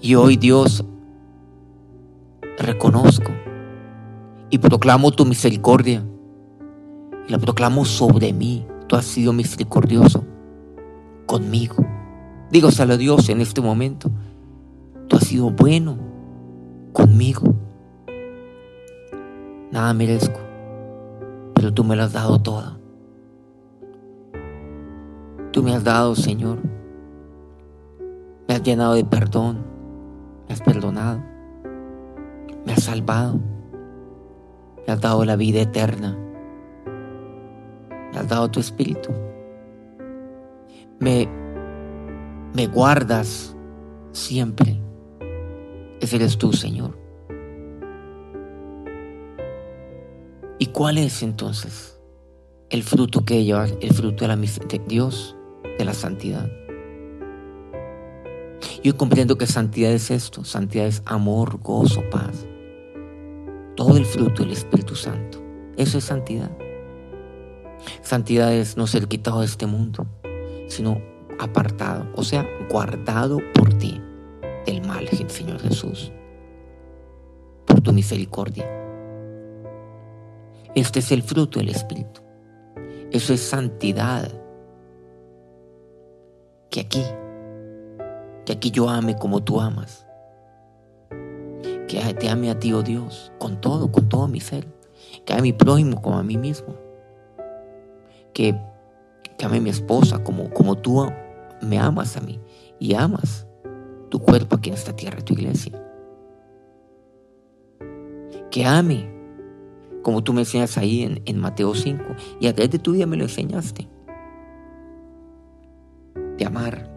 Y 0.00 0.14
hoy, 0.14 0.36
Dios, 0.36 0.84
reconozco 2.58 3.32
y 4.50 4.58
proclamo 4.58 5.10
tu 5.10 5.24
misericordia. 5.24 6.04
Y 7.26 7.32
la 7.32 7.38
proclamo 7.38 7.84
sobre 7.84 8.32
mí. 8.32 8.66
Tú 8.86 8.96
has 8.96 9.04
sido 9.04 9.32
misericordioso 9.32 10.24
conmigo. 11.26 11.76
Dígoselo 12.50 12.94
a 12.94 12.96
Dios 12.96 13.28
en 13.30 13.40
este 13.40 13.60
momento. 13.60 14.10
Tú 15.08 15.16
has 15.16 15.24
sido 15.24 15.50
bueno 15.50 16.07
conmigo. 16.98 17.54
Nada 19.70 19.94
merezco, 19.94 20.40
pero 21.54 21.72
tú 21.72 21.84
me 21.84 21.94
lo 21.94 22.02
has 22.02 22.12
dado 22.12 22.40
todo. 22.40 22.78
Tú 25.52 25.62
me 25.62 25.74
has 25.74 25.84
dado, 25.84 26.14
Señor. 26.14 26.58
Me 28.48 28.54
has 28.54 28.62
llenado 28.62 28.94
de 28.94 29.04
perdón. 29.04 29.64
Me 30.48 30.54
has 30.54 30.60
perdonado. 30.60 31.22
Me 32.66 32.72
has 32.72 32.82
salvado. 32.82 33.40
Me 34.86 34.92
has 34.92 35.00
dado 35.00 35.24
la 35.24 35.36
vida 35.36 35.60
eterna. 35.60 36.16
Me 38.12 38.18
has 38.18 38.28
dado 38.28 38.50
tu 38.50 38.60
espíritu. 38.60 39.10
Me, 40.98 41.28
me 42.54 42.66
guardas 42.66 43.56
siempre. 44.12 44.87
Ese 46.00 46.16
eres 46.16 46.38
tú, 46.38 46.52
Señor. 46.52 46.96
¿Y 50.60 50.66
cuál 50.66 50.98
es 50.98 51.22
entonces 51.22 52.00
el 52.70 52.82
fruto 52.82 53.24
que 53.24 53.44
lleva, 53.44 53.66
el 53.80 53.92
fruto 53.92 54.24
de, 54.24 54.28
la, 54.28 54.36
de 54.36 54.82
Dios, 54.86 55.36
de 55.78 55.84
la 55.84 55.94
santidad? 55.94 56.48
Yo 58.84 58.96
comprendo 58.96 59.38
que 59.38 59.46
santidad 59.46 59.92
es 59.92 60.10
esto, 60.10 60.44
santidad 60.44 60.86
es 60.86 61.02
amor, 61.04 61.60
gozo, 61.60 62.02
paz. 62.10 62.46
Todo 63.76 63.96
el 63.96 64.04
fruto 64.04 64.42
del 64.42 64.52
Espíritu 64.52 64.94
Santo. 64.94 65.42
Eso 65.76 65.98
es 65.98 66.04
santidad. 66.04 66.50
Santidad 68.02 68.52
es 68.52 68.76
no 68.76 68.86
ser 68.86 69.08
quitado 69.08 69.40
de 69.40 69.46
este 69.46 69.66
mundo, 69.66 70.06
sino 70.68 71.00
apartado, 71.40 72.06
o 72.14 72.24
sea, 72.24 72.44
guardado 72.68 73.38
por 73.54 73.74
ti 73.74 74.00
del 74.64 74.86
mal, 74.86 75.08
Señor 75.08 75.60
Jesús, 75.60 76.12
por 77.66 77.80
tu 77.80 77.92
misericordia. 77.92 78.66
Este 80.74 81.00
es 81.00 81.10
el 81.12 81.22
fruto 81.22 81.58
del 81.58 81.70
Espíritu. 81.70 82.20
Eso 83.10 83.32
es 83.32 83.40
santidad. 83.40 84.30
Que 86.70 86.80
aquí, 86.80 87.02
que 88.44 88.52
aquí 88.52 88.70
yo 88.70 88.88
ame 88.88 89.16
como 89.16 89.42
tú 89.42 89.60
amas. 89.60 90.06
Que 91.88 92.14
te 92.18 92.28
ame 92.28 92.50
a 92.50 92.58
ti, 92.58 92.72
oh 92.72 92.82
Dios, 92.82 93.32
con 93.38 93.60
todo, 93.60 93.90
con 93.90 94.08
todo 94.08 94.28
mi 94.28 94.40
ser. 94.40 94.68
Que 95.24 95.32
ame 95.32 95.40
a 95.40 95.42
mi 95.42 95.52
prójimo 95.52 96.02
como 96.02 96.18
a 96.18 96.22
mí 96.22 96.36
mismo. 96.36 96.76
Que, 98.34 98.54
que 99.36 99.46
ame 99.46 99.56
a 99.56 99.60
mi 99.60 99.70
esposa 99.70 100.22
como, 100.22 100.50
como 100.50 100.76
tú 100.76 101.10
me 101.62 101.78
amas 101.78 102.16
a 102.16 102.20
mí 102.20 102.38
y 102.78 102.94
amas 102.94 103.47
tu 104.08 104.20
cuerpo 104.20 104.56
aquí 104.56 104.70
en 104.70 104.74
esta 104.74 104.94
tierra, 104.94 105.20
tu 105.20 105.34
iglesia. 105.34 105.72
Que 108.50 108.64
ame, 108.64 109.10
como 110.02 110.22
tú 110.22 110.32
me 110.32 110.40
enseñas 110.40 110.78
ahí 110.78 111.02
en, 111.02 111.22
en 111.26 111.38
Mateo 111.38 111.74
5, 111.74 112.02
y 112.40 112.46
a 112.46 112.54
través 112.54 112.70
de 112.70 112.78
tu 112.78 112.92
vida 112.92 113.06
me 113.06 113.16
lo 113.16 113.24
enseñaste. 113.24 113.88
De 116.36 116.44
amar. 116.44 116.90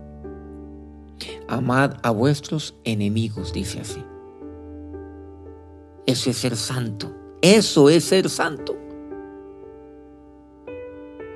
Amad 1.47 1.95
a 2.03 2.11
vuestros 2.11 2.75
enemigos, 2.83 3.53
dice 3.53 3.81
así. 3.81 4.03
Eso 6.05 6.29
es 6.29 6.37
ser 6.37 6.55
santo. 6.55 7.13
Eso 7.41 7.89
es 7.89 8.05
ser 8.05 8.29
santo. 8.29 8.75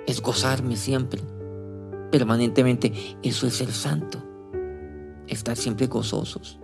Es 0.07 0.21
gozarme 0.21 0.75
siempre, 0.75 1.21
permanentemente. 2.11 2.93
Eso 3.23 3.47
es 3.47 3.55
ser 3.55 3.71
santo 3.71 4.24
estar 5.27 5.57
siempre 5.57 5.87
gozosos, 5.87 6.59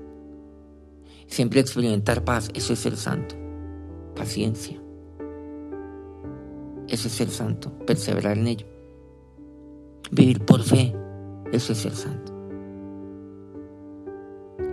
siempre 1.28 1.60
experimentar 1.60 2.24
paz, 2.24 2.50
eso 2.54 2.74
es 2.74 2.80
ser 2.80 2.98
santo, 2.98 3.36
paciencia, 4.16 4.82
eso 6.88 7.08
es 7.08 7.14
ser 7.14 7.30
santo, 7.30 7.72
perseverar 7.86 8.38
en 8.38 8.48
ello, 8.48 8.68
vivir 10.12 10.44
por 10.46 10.62
fe, 10.62 10.94
eso 11.52 11.74
es 11.74 11.80
ser 11.80 11.94
santo. 11.94 12.32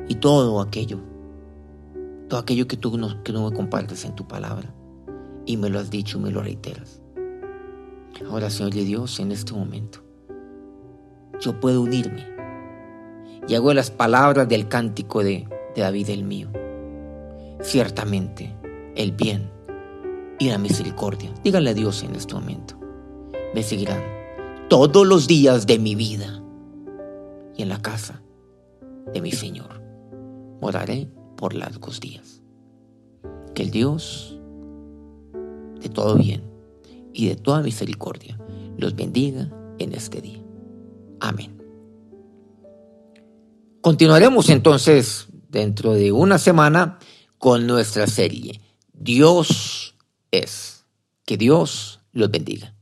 Y 0.08 0.14
todo 0.16 0.60
aquello, 0.60 1.00
todo 2.28 2.40
aquello 2.40 2.66
que 2.66 2.76
tú 2.76 2.96
no, 2.96 3.22
que 3.22 3.32
no 3.32 3.48
me 3.48 3.56
compartes 3.56 4.04
en 4.04 4.14
tu 4.14 4.26
palabra 4.26 4.74
y 5.44 5.56
me 5.56 5.68
lo 5.68 5.78
has 5.78 5.90
dicho, 5.90 6.18
me 6.18 6.30
lo 6.30 6.42
reiteras. 6.42 7.00
Ahora, 8.28 8.50
Señor 8.50 8.72
de 8.72 8.84
Dios, 8.84 9.20
en 9.20 9.32
este 9.32 9.52
momento, 9.52 10.00
yo 11.40 11.60
puedo 11.60 11.82
unirme 11.82 12.37
y 13.48 13.54
hago 13.54 13.72
las 13.72 13.90
palabras 13.90 14.48
del 14.48 14.68
cántico 14.68 15.24
de, 15.24 15.48
David 15.74 16.10
el 16.10 16.24
mío. 16.24 16.48
Ciertamente, 17.60 18.52
el 18.96 19.12
bien 19.12 19.48
y 20.40 20.50
la 20.50 20.58
misericordia, 20.58 21.32
díganle 21.44 21.70
a 21.70 21.74
Dios 21.74 22.02
en 22.02 22.16
este 22.16 22.34
momento, 22.34 22.76
me 23.54 23.62
seguirán 23.62 24.02
todos 24.68 25.06
los 25.06 25.28
días 25.28 25.66
de 25.66 25.78
mi 25.78 25.94
vida 25.94 26.42
y 27.56 27.62
en 27.62 27.68
la 27.68 27.80
casa 27.80 28.22
de 29.12 29.20
mi 29.20 29.30
Señor. 29.30 29.80
Moraré 30.60 31.08
por 31.36 31.54
largos 31.54 32.00
días. 32.00 32.42
Que 33.54 33.62
el 33.62 33.70
Dios 33.70 34.38
de 35.80 35.88
todo 35.88 36.16
bien 36.16 36.42
y 37.12 37.28
de 37.28 37.36
toda 37.36 37.62
misericordia 37.62 38.38
los 38.76 38.94
bendiga 38.94 39.48
en 39.78 39.94
este 39.94 40.20
día. 40.20 40.42
Amén. 41.20 41.57
Continuaremos 43.88 44.50
entonces 44.50 45.28
dentro 45.48 45.94
de 45.94 46.12
una 46.12 46.36
semana 46.36 46.98
con 47.38 47.66
nuestra 47.66 48.06
serie. 48.06 48.60
Dios 48.92 49.94
es. 50.30 50.84
Que 51.24 51.38
Dios 51.38 52.00
los 52.12 52.30
bendiga. 52.30 52.74